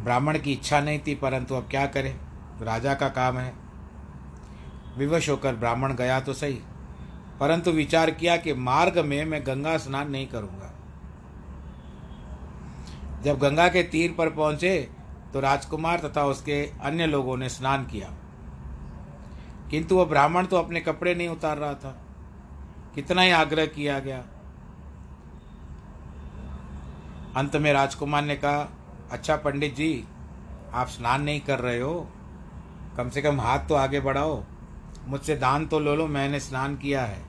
ब्राह्मण 0.00 0.38
की 0.38 0.52
इच्छा 0.52 0.80
नहीं 0.80 0.98
थी, 0.98 1.14
परंतु 1.14 1.54
अब 1.54 1.68
क्या 1.70 1.86
करे? 1.86 2.16
राजा 2.62 2.94
का 2.94 3.08
काम 3.08 3.38
है। 3.38 3.52
विवश 4.96 5.28
होकर 5.28 5.54
ब्राह्मण 5.54 5.94
गया 5.94 6.20
तो 6.20 6.32
सही, 6.32 6.60
परंतु 7.40 7.70
विचार 7.70 8.10
किया 8.10 8.36
कि 8.36 8.54
मार्ग 8.54 8.98
में 8.98 9.24
मैं 9.24 9.42
गंगा 9.46 9.76
स्नान 9.78 10.10
नहीं 10.10 10.26
करूँगा। 10.26 10.72
जब 13.24 13.38
गंगा 13.38 13.68
के 13.68 13.82
तीर 13.82 14.14
पर 14.18 14.30
पहुँचे 14.30 14.90
तो 15.32 15.40
राजकुमार 15.40 15.98
तथा 15.98 16.24
उसके 16.24 16.62
अन्य 16.82 17.06
लोगों 17.06 17.36
ने 17.36 17.48
स्नान 17.48 17.84
किया। 17.86 18.08
किंतु 19.70 19.96
वह 19.96 20.04
ब्राह्मण 20.04 20.46
तो 20.46 20.56
अपने 20.56 20.80
कपड़े 20.80 21.14
नहीं 21.14 21.28
उतार 21.28 21.58
रहा 21.58 21.74
था। 21.74 21.90
कितना 22.94 23.22
ही 23.22 23.30
आग्रह 23.30 23.66
किया 23.66 23.98
गया। 23.98 24.18
अंत 27.36 27.56
में 27.56 27.72
राजकुमार 27.72 28.22
ने 28.22 28.36
कहा 28.36 28.62
अच्छा 29.10 29.36
पंडित 29.36 29.74
जी, 29.74 30.04
आप 30.74 30.86
स्नान 30.86 31.22
नहीं 31.22 31.40
कर 31.40 31.58
रहे 31.58 31.80
हो। 31.80 32.08
कम 32.96 33.08
से 33.08 33.22
कम 33.22 33.40
हाथ 33.40 33.58
तो 33.58 33.74
आगे 33.74 34.00
बढ़ाओ। 34.00 34.42
मुझसे 35.06 35.36
दान 35.36 35.66
तो 35.66 35.78
लो 35.78 35.94
लो, 35.94 36.06
मैंने 36.06 36.40
स्नान 36.40 36.76
किया 36.76 37.02
है। 37.02 37.22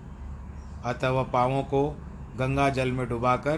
अतः 0.85 1.09
वह 1.09 1.23
पाँवों 1.23 1.63
को 1.63 1.89
गंगा 2.37 2.69
जल 2.69 2.91
में 2.91 3.07
डुबाकर 3.09 3.57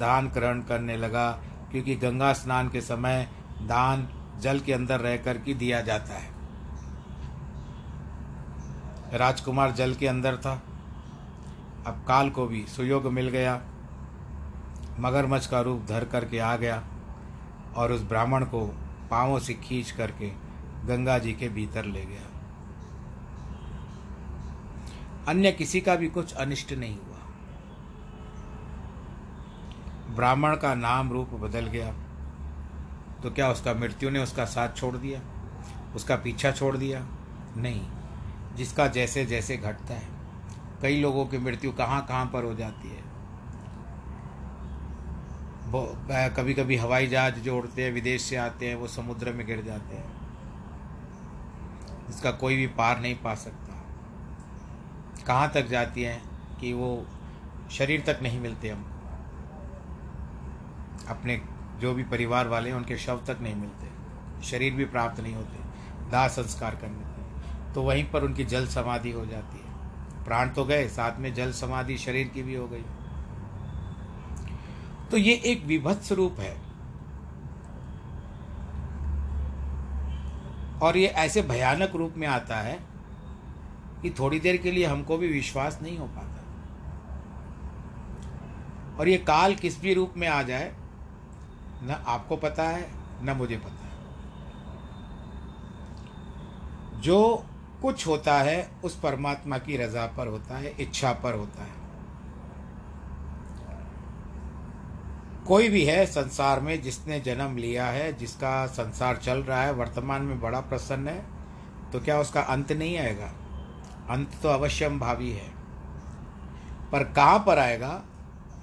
दान 0.00 0.28
ग्रहण 0.28 0.60
करने 0.62 0.96
लगा, 0.96 1.30
क्योंकि 1.70 1.94
गंगा 1.94 2.32
स्नान 2.32 2.68
के 2.68 2.80
समय 2.80 3.28
दान 3.62 4.08
जल 4.40 4.60
के 4.60 4.72
अंदर 4.72 5.00
रह 5.00 5.16
कर 5.16 5.38
के 5.38 5.54
दिया 5.54 5.80
जाता 5.80 6.14
है। 6.14 6.30
राजकुमार 9.12 9.70
जल 9.70 9.94
के 9.94 10.06
अंदर 10.06 10.36
था। 10.36 10.62
अब 11.86 12.04
काल 12.08 12.30
को 12.30 12.46
भी 12.46 12.64
सुयोग 12.66 13.06
मिल 13.06 13.28
गया। 13.28 13.60
मगरमच्छ 15.00 15.46
का 15.46 15.60
रूप 15.60 15.86
धर 15.88 16.04
करके 16.04 16.38
आ 16.38 16.56
गया। 16.56 16.82
और 17.76 17.92
उस 17.92 18.02
ब्राह्मण 18.02 18.44
को 18.44 18.60
पाँवों 19.10 19.38
से 19.38 19.54
खींच 19.54 19.90
करके 19.90 20.30
गंगा 20.84 21.18
जी 21.18 21.32
के 21.32 21.48
भीतर 21.48 21.84
ले 21.84 22.04
गया। 22.04 22.22
अन्य 25.28 25.52
किसी 25.52 25.80
का 25.80 25.96
भी 25.96 26.08
कुछ 26.08 26.32
अनिष्ट 26.32 26.72
नहीं 26.72 26.96
हुआ। 26.96 27.18
ब्राह्मण 30.16 30.56
का 30.56 30.74
नाम 30.74 31.12
रूप 31.12 31.28
बदल 31.28 31.66
गया। 31.66 31.94
तो 33.22 33.30
क्या 33.30 33.50
उसका 33.50 33.74
मृत्यु 33.74 34.10
ने 34.10 34.22
उसका 34.22 34.44
साथ 34.44 34.68
छोड़ 34.76 34.96
दिया? 34.96 35.20
उसका 35.94 36.16
पीछा 36.16 36.52
छोड़ 36.52 36.76
दिया? 36.76 37.06
नहीं। 37.56 37.86
जिसका 38.54 38.86
जैसे 38.86 39.26
जैसे 39.26 39.56
घटता 39.56 39.94
है। 39.94 40.08
कई 40.82 41.00
लोगों 41.00 41.26
की 41.26 41.38
मृत्यु 41.38 41.72
कहाँ 41.72 42.06
कहाँ 42.06 42.26
पर 42.26 42.44
हो 42.44 42.54
जाती 42.54 42.88
है? 42.88 43.11
कभी 45.74 46.54
कभी 46.54 46.76
हवाई 46.76 47.06
जहाज़ 47.06 47.34
जो 47.34 47.56
उड़ते 47.58 47.84
हैं, 47.84 47.92
विदेश 47.92 48.22
से 48.22 48.36
आते 48.36 48.68
हैं, 48.68 48.74
वो 48.74 48.86
समुद्र 48.86 49.32
में 49.32 49.46
गिर 49.46 49.62
जाते 49.62 49.96
हैं। 49.96 50.22
इसका 52.08 52.30
कोई 52.30 52.56
भी 52.56 52.66
पार 52.66 53.00
नहीं 53.00 53.14
पा 53.14 53.34
सकता। 53.34 53.84
कहाँ 55.26 55.50
तक 55.50 55.66
जाती 55.66 56.02
हैं 56.02 56.22
कि 56.60 56.72
वो 56.72 57.06
शरीर 57.70 58.04
तक 58.06 58.18
नहीं 58.22 58.40
मिलते 58.40 58.68
हम? 58.68 58.82
अपने 61.08 61.42
जो 61.78 61.94
भी 61.94 62.04
परिवार 62.04 62.48
वाले 62.48 62.70
हैं, 62.70 62.76
उनके 62.76 62.96
शव 62.96 63.22
तक 63.26 63.38
नहीं 63.40 63.54
मिलते। 63.54 63.88
शरीर 64.46 64.74
भी 64.74 64.84
प्राप्त 64.84 65.20
नहीं 65.20 65.34
होते 65.34 65.62
दाह 66.10 66.28
संस्कार 66.28 66.76
करने 66.76 67.12
तो 67.74 67.82
वहीं 67.82 68.04
पर 68.04 68.22
उनकी 68.22 68.44
जल 68.44 68.66
समाधि 68.66 69.10
हो 69.10 69.26
जाती 69.26 69.58
है। 69.58 69.72
प्राण 70.24 70.48
तो 70.48 70.64
गए, 70.64 70.88
साथ 70.88 71.18
में 71.18 71.34
जल 71.34 71.52
समाधि 71.52 71.98
शरीर 71.98 72.28
की 72.28 72.42
भी 72.42 72.54
हो 72.54 72.66
गई। 72.68 72.84
तो 75.12 75.18
ये 75.18 75.34
एक 75.34 75.64
विभत्स 75.64 76.12
रूप 76.12 76.36
है। 76.40 76.56
और 80.80 80.96
ये 80.96 81.06
ऐसे 81.06 81.42
भयानक 81.42 81.96
रूप 81.96 82.14
में 82.16 82.26
आता 82.26 82.56
है 82.56 82.78
कि 84.02 84.10
थोड़ी 84.10 84.40
देर 84.40 84.56
के 84.56 84.70
लिए 84.70 84.86
हमको 84.86 85.16
भी 85.16 85.28
विश्वास 85.28 85.78
नहीं 85.82 85.98
हो 85.98 86.06
पाता। 86.06 86.28
और 88.98 89.08
ये 89.08 89.18
काल 89.18 89.54
किस 89.54 89.80
भी 89.80 89.94
रूप 89.94 90.14
में 90.16 90.28
आ 90.28 90.42
जाए, 90.42 90.74
न 91.82 92.04
आपको 92.06 92.36
पता 92.36 92.62
है, 92.62 92.90
न 93.22 93.30
मुझे 93.30 93.56
पता 93.56 93.86
है। 93.86 93.92
जो 97.00 97.46
कुछ 97.82 98.06
होता 98.06 98.34
है, 98.34 98.70
उस 98.84 99.00
परमात्मा 99.00 99.58
की 99.58 99.76
रजा 99.76 100.06
पर 100.06 100.26
होता 100.26 100.58
है, 100.58 100.76
इच्छा 100.80 101.12
पर 101.12 101.34
होता 101.34 101.62
है। 101.62 101.81
कोई 105.46 105.68
भी 105.68 105.84
है 105.84 106.04
संसार 106.06 106.60
में 106.60 106.80
जिसने 106.82 107.18
जन्म 107.20 107.56
लिया 107.56 107.86
है, 107.86 108.12
जिसका 108.12 108.66
संसार 108.68 109.16
चल 109.16 109.38
रहा 109.38 109.62
है, 109.62 109.72
वर्तमान 109.72 110.22
में 110.22 110.40
बड़ा 110.40 110.60
प्रसन्न 110.62 111.08
है 111.08 111.24
तो 111.92 112.00
क्या 112.00 112.18
उसका 112.20 112.40
अंत 112.42 112.72
नहीं 112.72 112.98
आएगा? 112.98 113.30
अंत 114.10 114.40
तो 114.42 114.48
अवश्यम 114.48 114.98
भावी 115.00 115.30
है। 115.30 115.48
पर 116.92 117.04
कहाँ 117.06 117.38
पर 117.38 117.58
आएगा? 117.58 118.02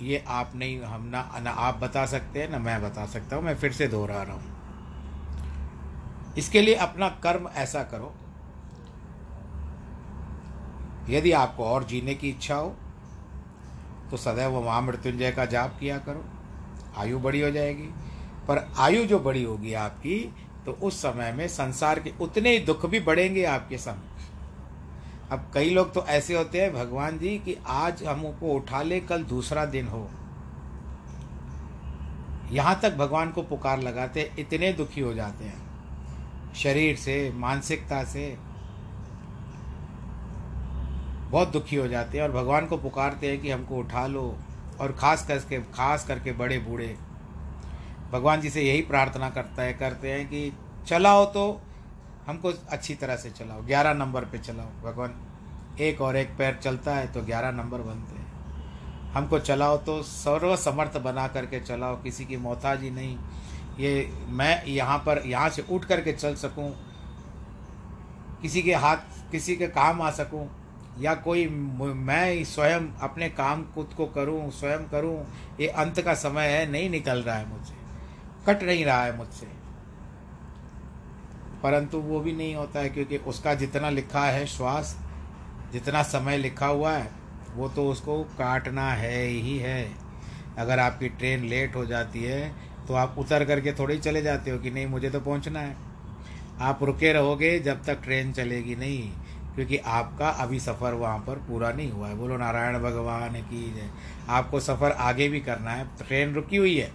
ये 0.01 0.23
आप 0.29 0.51
नहीं, 0.55 0.79
हम 0.81 1.05
ना 1.05 1.39
ना 1.41 1.51
आप 1.51 1.77
बता 1.77 2.05
सकते 2.05 2.41
हैं, 2.41 2.49
ना 2.49 2.59
मैं 2.59 2.81
बता 2.81 3.05
सकता 3.07 3.35
हूँ, 3.35 3.43
मैं 3.43 3.55
फिर 3.55 3.71
से 3.73 3.87
दोहरा 3.87 4.21
रहा 4.23 4.33
हूँ। 4.33 4.57
इसके 6.37 6.61
लिए 6.61 6.75
अपना 6.77 7.09
कर्म 7.23 7.47
ऐसा 7.55 7.83
करो, 7.83 8.13
यदि 11.09 11.31
आपको 11.33 11.65
और 11.65 11.83
जीने 11.83 12.13
की 12.15 12.29
इच्छा 12.29 12.55
हो 12.55 12.75
तो 14.11 14.17
सदैव 14.17 14.59
महामृत्युंजय 14.61 15.31
का 15.31 15.45
जाप 15.47 15.77
किया 15.79 15.97
करो। 15.99 16.23
आयु 16.97 17.19
बड़ी 17.19 17.41
हो 17.41 17.49
जाएगी। 17.51 17.89
पर 18.47 18.67
आयु 18.79 19.05
जो 19.05 19.19
बड़ी 19.19 19.43
होगी 19.43 19.73
आपकी 19.73 20.19
तो 20.65 20.71
उस 20.71 21.01
समय 21.01 21.31
में 21.31 21.47
संसार 21.47 21.99
के 21.99 22.11
उतने 22.21 22.51
ही 22.51 22.59
दुख 22.59 22.85
भी 22.85 22.99
बढ़ेंगे 22.99 23.43
आपके 23.45 23.77
समय 23.77 24.07
अब 25.31 25.51
कई 25.53 25.69
लोग 25.69 25.93
तो 25.93 26.05
ऐसे 26.05 26.35
होते 26.37 26.61
हैं, 26.61 26.73
भगवान 26.73 27.17
जी, 27.19 27.37
कि 27.37 27.55
आज 27.67 28.03
हमको 28.03 28.53
उठा 28.53 28.81
ले, 28.81 28.99
कल 28.99 29.23
दूसरा 29.23 29.65
दिन 29.65 29.87
हो। 29.87 30.09
यहाँ 32.51 32.79
तक 32.83 32.95
भगवान 32.95 33.31
को 33.31 33.41
पुकार 33.41 33.81
लगाते, 33.81 34.31
इतने 34.39 34.71
दुखी 34.73 35.01
हो 35.01 35.13
जाते 35.13 35.45
हैं। 35.45 36.53
शरीर 36.53 36.95
से, 36.95 37.31
मानसिकता 37.35 38.03
से 38.03 38.37
बहुत 41.31 41.51
दुखी 41.51 41.75
हो 41.75 41.87
जाते 41.87 42.17
हैं 42.17 42.25
और 42.25 42.31
भगवान 42.31 42.65
को 42.65 42.77
पुकारते 42.77 43.31
हैं 43.31 43.41
कि 43.41 43.51
हमको 43.51 43.75
उठा 43.75 44.07
लो। 44.07 44.35
और 44.81 44.91
खास 44.91 45.25
करके 45.27 45.59
खास 45.73 46.05
करके 46.07 46.31
बड़े 46.33 46.57
बूढ़े। 46.59 46.95
भगवान 48.11 48.41
जी 48.41 48.49
से 48.49 48.61
यही 48.61 48.81
प्रार्थना 48.83 49.29
करता 49.29 49.61
है, 49.61 49.73
करते 49.73 50.11
हैं 50.11 50.25
कि 50.27 50.51
चलाओ 50.87 51.25
तो 51.27 51.61
हमको 52.27 52.51
अच्छी 52.69 52.95
तरह 52.95 53.15
से 53.15 53.29
चलाओ। 53.31 53.61
ग्यारह 53.63 53.93
नंबर 53.95 54.25
पे 54.25 54.37
चलाओ। 54.39 54.67
भगवान, 54.83 55.13
एक 55.79 56.01
और 56.01 56.15
एक 56.17 56.35
पैर 56.37 56.59
चलता 56.63 56.95
है 56.95 57.11
तो 57.13 57.21
ग्यारह 57.23 57.51
नंबर 57.53 57.81
बनते 57.81 58.15
हैं। 58.15 58.27
हमको 59.13 59.39
चलाओ 59.41 59.77
तो 59.79 60.01
सर्व 60.03 60.55
समर्थ 60.57 60.97
बना 60.99 61.27
करके 61.27 61.59
चलाओ, 61.59 61.95
किसी 61.95 62.25
की 62.25 62.37
मोहताजी 62.37 62.89
नहीं। 62.91 63.17
ये 63.79 64.11
मैं 64.29 64.65
यहाँ 64.65 64.97
पर, 64.97 65.21
यहाँ 65.25 65.49
से 65.49 65.65
उठ 65.71 65.85
करके 65.85 66.13
चल 66.13 66.35
सकूँ, 66.35 66.71
किसी 68.41 68.61
के 68.61 68.73
हाथ, 68.75 68.97
किसी 69.31 69.55
के 69.55 69.67
काम 69.69 70.01
आ 70.01 70.09
सकूँ 70.13 70.47
या 70.99 71.13
कोई 71.15 71.47
मैं 71.47 72.43
स्वयं 72.43 72.87
अपने 73.01 73.29
काम 73.29 73.63
खुद 73.65 73.93
को 73.97 74.05
करूँ, 74.05 74.49
स्वयं 74.51 74.87
करूँ, 74.89 75.25
ये 75.59 75.67
अंत 75.67 76.01
का 76.01 76.13
समय 76.15 76.47
है, 76.47 76.69
नहीं 76.71 76.89
निकल 76.89 77.23
रहा 77.23 77.35
है 77.35 77.49
मुझसे। 77.49 77.73
कट 78.45 78.63
नहीं 78.63 78.85
रहा 78.85 79.03
है 79.03 79.15
मुझसे। 79.17 79.47
परंतु 81.63 81.97
वो 81.97 82.19
भी 82.19 82.33
नहीं 82.33 82.55
होता 82.55 82.79
है, 82.79 82.89
क्योंकि 82.89 83.17
उसका 83.17 83.53
जितना 83.53 83.89
लिखा 83.89 84.25
है 84.25 84.45
श्वास, 84.47 84.97
जितना 85.73 86.03
समय 86.03 86.37
लिखा 86.37 86.67
हुआ 86.67 86.91
है, 86.91 87.09
वो 87.55 87.69
तो 87.69 87.87
उसको 87.89 88.23
काटना 88.37 88.91
है 88.93 89.23
ही 89.23 89.57
है। 89.57 89.91
अगर 90.57 90.79
आपकी 90.79 91.09
ट्रेन 91.09 91.43
लेट 91.45 91.75
हो 91.75 91.85
जाती 91.85 92.23
है 92.23 92.53
तो 92.87 92.93
आप 92.93 93.15
उतर 93.17 93.45
करके 93.45 93.71
थोड़े 93.73 93.97
चले 93.97 94.21
जाते 94.21 94.51
हो 94.51 94.57
कि 94.59 94.71
नहीं, 94.71 94.85
मुझे 94.87 95.09
तो 95.09 95.19
पहुँचना 95.19 95.59
है। 95.59 95.75
आप 96.59 96.83
रुके 96.83 97.11
रहोगे 97.13 97.59
जब 97.59 97.83
तक 97.83 98.01
ट्रेन 98.03 98.31
चलेगी 98.33 98.75
नहीं। 98.75 99.11
क्योंकि 99.59 99.77
आपका 99.77 100.29
अभी 100.29 100.59
सफ़र 100.59 100.93
वहाँ 100.93 101.19
पर 101.19 101.35
पूरा 101.35 101.71
नहीं 101.71 101.91
हुआ 101.91 102.07
है। 102.07 102.15
बोलो 102.15 102.37
नारायण 102.37 102.79
भगवान 102.79 103.33
की 103.33 103.73
जय। 103.73 103.89
आपको 104.29 104.59
सफ़र 104.59 104.91
आगे 104.91 105.29
भी 105.29 105.39
करना 105.39 105.71
है। 105.71 105.85
ट्रेन 105.97 106.33
रुकी 106.33 106.57
हुई 106.57 106.77
है। 106.77 106.91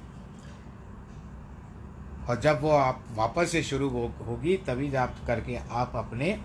और 2.29 2.41
जब 2.41 2.63
वो 2.63 2.71
आप 2.71 3.05
वापस 3.15 3.51
से 3.51 3.63
शुरू 3.63 3.89
हो, 3.89 4.13
होगी 4.27 4.57
तभी 4.57 4.91
जब 4.91 5.27
करके 5.27 5.57
आप 5.57 5.93
अपने 5.97 6.41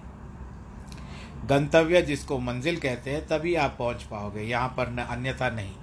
गंतव्य 1.46 2.02
जिसको 2.02 2.40
मंजिल 2.40 2.80
कहते 2.80 3.12
हैं 3.12 3.28
तभी 3.28 3.56
आप 3.56 3.76
पहुँच 3.80 4.04
पाओगे। 4.04 4.42
यहाँ 4.42 4.70
पर 4.70 4.90
न 4.90 4.98
अन्यथा 4.98 5.50
नहीं। 5.50 5.74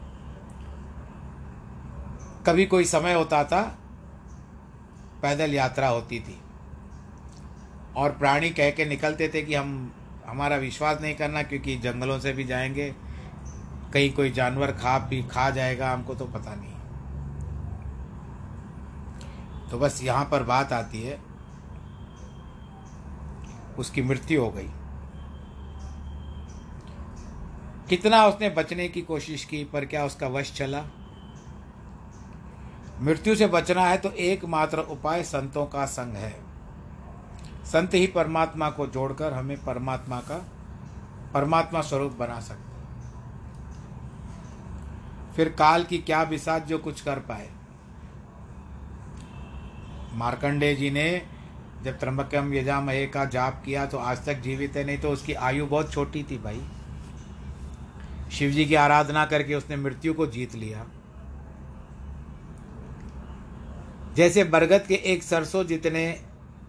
कभी 2.46 2.66
कोई 2.66 2.84
समय 2.84 3.12
होता 3.12 3.44
था 3.44 3.78
पैदल 5.22 5.54
यात्रा 5.54 5.88
होती 5.88 6.20
थी। 6.20 6.40
और 7.96 8.10
प्राणी 8.10 8.50
कह 8.50 8.70
के 8.70 8.84
निकलते 8.84 9.28
थे 9.28 9.42
कि 9.42 9.54
हम 9.54 9.92
हमारा 10.26 10.56
विश्वास 10.56 11.00
नहीं 11.00 11.14
करना 11.14 11.42
क्योंकि 11.42 11.76
जंगलों 11.76 12.20
से 12.20 12.32
भी 12.32 12.44
जाएँगे। 12.44 12.94
कहीं 13.92 14.12
कोई 14.12 14.30
जानवर 14.30 14.72
खा 14.72 14.98
भी 14.98 15.22
खा 15.22 15.50
जाएगा, 15.50 15.92
हमको 15.92 16.14
तो 16.14 16.24
पता 16.24 16.54
नहीं। 16.54 16.72
तो 19.70 19.78
बस 19.78 20.02
यहाँ 20.02 20.24
पर 20.24 20.42
बात 20.42 20.72
आती 20.72 21.02
है। 21.02 21.22
उसकी 23.78 24.02
मृत्यु 24.02 24.44
हो 24.44 24.50
गई। 24.50 24.70
कितना 27.88 28.26
उसने 28.26 28.50
बचने 28.50 28.88
की 28.88 29.02
कोशिश 29.02 29.44
की, 29.44 29.64
पर 29.64 29.84
क्या 29.84 30.04
उसका 30.04 30.28
वश 30.28 30.52
चला? 30.52 30.84
मृत्यु 33.00 33.36
से 33.36 33.46
बचना 33.46 33.82
है 33.82 33.96
तो 33.96 34.10
एकमात्र 34.10 34.78
उपाय 34.78 35.22
संतों 35.22 35.66
का 35.66 35.86
संग 35.86 36.14
है। 36.16 36.45
संत 37.66 37.94
ही 37.94 38.06
परमात्मा 38.06 38.70
को 38.70 38.86
जोड़कर 38.86 39.32
हमें 39.32 39.56
परमात्मा 39.64 40.20
का, 40.20 40.36
परमात्मा 41.34 41.80
स्वरूप 41.80 42.12
बना 42.12 42.40
सकते 42.40 42.74
फिर 45.34 45.48
काल 45.48 45.84
की 45.84 45.98
क्या 45.98 46.24
बिसात 46.24 46.66
जो 46.66 46.78
कुछ 46.78 47.00
कर 47.00 47.18
पाए। 47.20 47.48
मार्कंडे 50.14 50.74
जी 50.74 50.90
ने 50.90 51.22
जब 51.84 51.98
त्र्यंबकम 51.98 52.52
यजामहे 52.54 53.06
का 53.06 53.24
जाप 53.24 53.62
किया 53.64 53.84
तो 53.86 53.98
आज 53.98 54.24
तक 54.26 54.40
जीवित 54.40 54.76
है, 54.76 54.84
नहीं 54.84 54.98
तो 54.98 55.10
उसकी 55.10 55.32
आयु 55.32 55.66
बहुत 55.66 55.92
छोटी 55.92 56.22
थी 56.22 56.38
भाई। 56.38 56.62
शिव 58.32 58.50
जी 58.50 58.64
की 58.64 58.74
आराधना 58.74 59.24
करके 59.26 59.54
उसने 59.54 59.76
मृत्यु 59.76 60.14
को 60.14 60.26
जीत 60.26 60.54
लिया। 60.54 60.86
जैसे 64.14 64.44
बरगद 64.44 64.84
के 64.88 64.94
एक 64.94 65.22
सरसों 65.22 65.64
जितने 65.64 66.06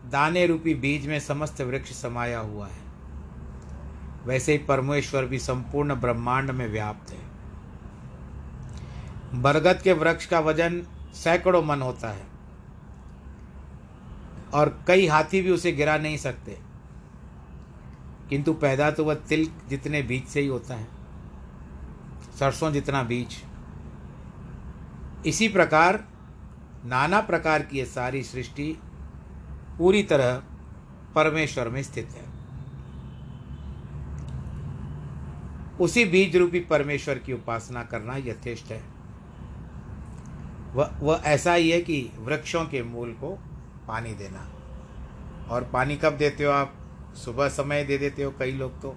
दाने 0.10 0.46
रूपी 0.48 0.74
बीज 0.76 1.08
में 1.08 1.20
समस्त 1.20 1.62
वृक्ष 1.62 1.92
समाया 1.94 2.40
हुआ 2.40 2.68
है। 2.68 2.86
वैसे 4.26 4.52
ही 4.52 4.58
परमेश्वर 4.58 5.26
भी 5.26 5.40
संपूर्ण 5.40 5.96
ब्रह्मांड 5.96 6.52
में 6.52 6.68
व्याप्त 6.68 7.12
है। 7.12 7.26
बरगद 9.42 9.82
के 9.82 9.94
वृक्ष 9.94 10.26
का 10.26 10.40
वज़न 10.40 10.82
सैकड़ों 11.14 11.64
मन 11.64 11.82
होता 11.82 12.10
है 12.10 12.26
और 14.54 14.70
कई 14.88 15.08
हाथी 15.08 15.42
भी 15.42 15.52
उसे 15.52 15.72
गिरा 15.72 15.98
नहीं 15.98 16.18
सकते। 16.18 16.58
किंतु 18.30 18.54
पैदा 18.54 18.90
तो 18.92 19.04
वह 19.06 19.16
तिल 19.30 19.50
जितने 19.70 20.02
बीज 20.02 20.28
से 20.28 20.42
ही 20.42 20.48
होता 20.48 20.76
है, 20.76 20.88
सरसों 22.40 22.72
जितना 22.72 23.04
बीज। 23.04 23.36
इसी 25.26 25.48
प्रकार 25.48 26.04
नाना 26.86 27.22
प्रकार 27.22 27.62
की 27.62 27.80
यह 27.80 27.86
सारी 27.86 28.24
सृष्टि 28.24 28.78
पूरी 29.78 30.04
तरह 30.04 30.44
परमेश्वर 31.16 31.70
में 31.70 31.84
स्थित 31.84 32.10
है। 32.12 32.28
उसी 35.80 36.06
बीज 36.06 36.38
रूपी 36.38 36.60
परमेश्वर 36.60 37.18
की 37.18 37.34
उपासना 37.34 37.84
करना 37.84 38.18
यथेष्ट 38.18 38.66
है। 38.66 38.84
वह 40.74 40.98
वह 41.00 41.22
ऐसा 41.26 41.54
ही 41.54 41.70
है 41.70 41.82
कि 41.82 42.12
वृक्षों 42.20 42.66
के 42.66 42.84
मूल 42.84 43.12
को 43.12 43.40
पानी 43.88 44.14
देना। 44.14 44.50
और 45.50 45.64
पानी 45.64 45.96
कब 45.96 46.18
देते 46.18 46.44
हो 46.44 46.52
आप? 46.52 46.74
सुबह 47.26 47.50
समय 47.50 47.84
दे 47.84 47.98
देते 47.98 48.24
हो 48.24 48.32
कई 48.32 48.52
लोग 48.52 48.82
तो। 48.82 48.96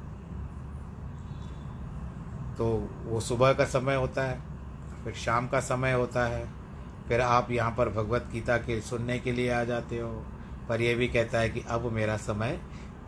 तो 2.59 2.91
वो 3.05 3.21
सुबह 3.21 3.53
का 3.53 3.65
समय 3.65 3.95
होता 3.95 4.23
है, 4.23 4.41
फिर 5.05 5.13
शाम 5.13 5.49
का 5.49 5.61
समय 5.61 5.93
होता 5.93 6.27
है, 6.27 6.49
फिर 7.09 7.21
आप 7.21 7.51
यहाँ 7.51 7.75
पर 7.79 7.89
भगवत 7.89 8.29
गीता 8.33 8.57
के 8.57 8.81
सुनने 8.81 9.19
के 9.19 9.33
लिए 9.33 9.51
आ 9.51 9.65
जाते 9.65 9.99
हो। 9.99 10.27
पर 10.69 10.81
यह 10.81 10.97
भी 10.97 11.09
कहता 11.09 11.39
है 11.39 11.51
कि 11.51 11.65
अब 11.69 11.91
मेरा 11.93 12.17
समय 12.17 12.61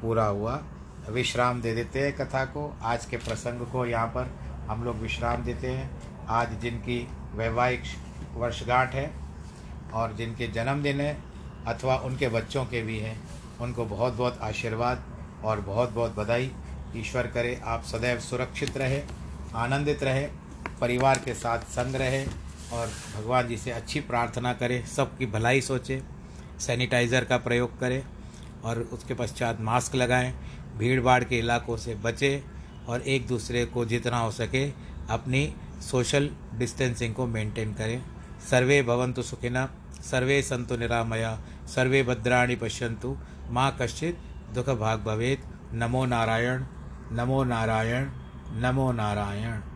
पूरा 0.02 0.24
हुआ। 0.24 0.62
विश्राम 1.08 1.60
दे 1.62 1.74
देते 1.74 2.00
हैं 2.00 2.16
कथा 2.16 2.44
को। 2.44 2.78
आज 2.82 3.04
के 3.04 3.16
प्रसंग 3.16 3.66
को 3.66 3.86
यहाँ 3.86 4.06
पर 4.06 4.30
हम 4.68 4.84
लोग 4.84 4.96
विश्राम 4.96 5.42
देते 5.42 5.70
हैं। 5.70 5.90
आज 6.28 6.58
जिनकी 6.60 7.06
वैवाहिक 7.34 7.82
वर्षगांठ 8.34 8.94
है 8.94 9.10
और 9.94 10.12
जिनके 10.12 10.46
जन्मदिन 10.48 11.00
है 11.00 11.16
अथवा 11.66 11.96
उनके 11.96 12.28
बच्चों 12.28 12.64
के 12.64 12.82
भी 12.82 12.98
हैं, 12.98 13.20
उनको 13.60 13.84
बहुत 13.84 14.14
बहुत 14.14 14.38
आशीर्वाद 14.42 15.04
और 15.44 15.60
बहुत 15.60 15.90
बहुत 15.90 16.16
बधाई। 16.16 16.50
ईश्वर 16.96 17.26
करे, 17.26 17.60
आप 17.64 17.82
सदैव 17.82 18.18
सुरक्षित 18.20 18.76
रहे, 18.76 19.02
आनंदित 19.54 20.02
रहे, 20.02 20.26
परिवार 20.80 21.18
के 21.18 21.34
साथ 21.34 21.58
संग 21.70 21.94
रहे 21.94 22.24
और 22.72 22.90
भगवान 23.16 23.48
जी 23.48 23.56
से 23.56 23.70
अच्छी 23.70 24.00
प्रार्थना 24.00 24.52
करें, 24.52 24.84
सबकी 24.86 25.26
भलाई 25.26 25.60
सोचें। 25.60 26.00
सैनिटाइज़र 26.62 27.24
का 27.24 27.36
प्रयोग 27.38 27.78
करें 27.80 28.02
और 28.64 28.78
उसके 28.92 29.14
पश्चात 29.14 29.60
मास्क 29.60 29.94
लगाएँ 29.94 30.32
भीड़ 30.78 31.00
भाड़ 31.00 31.22
के 31.24 31.38
इलाकों 31.38 31.76
से 31.76 31.94
बचें 31.94 32.42
और 32.86 33.00
एक 33.00 33.26
दूसरे 33.26 33.64
को 33.64 33.84
जितना 33.84 34.18
हो 34.18 34.30
सके 34.30 34.68
अपनी 35.10 35.52
सोशल 35.82 36.30
डिस्टेंसिंग 36.54 37.14
को 37.14 37.26
मेंटेन 37.26 37.74
करें। 37.74 38.02
सर्वे 38.50 38.82
भवन्तु 38.82 39.22
सुखिनः 39.22 39.68
सर्वे 40.02 40.40
संतु 40.42 40.76
निरामया, 40.76 41.38
सर्वे 41.74 42.02
भद्राणी 42.02 42.56
पश्यंतु 42.56 43.16
माँ 43.50 43.70
कश्चित् 43.80 44.54
दुःखभाग् 44.54 45.04
भवेत्। 45.04 45.74
नमो 45.74 46.04
नारायण 46.06 46.64
नमो 47.12 47.42
नारायण 47.44 48.08
नमो 48.62 48.90
नारायण। 48.92 49.71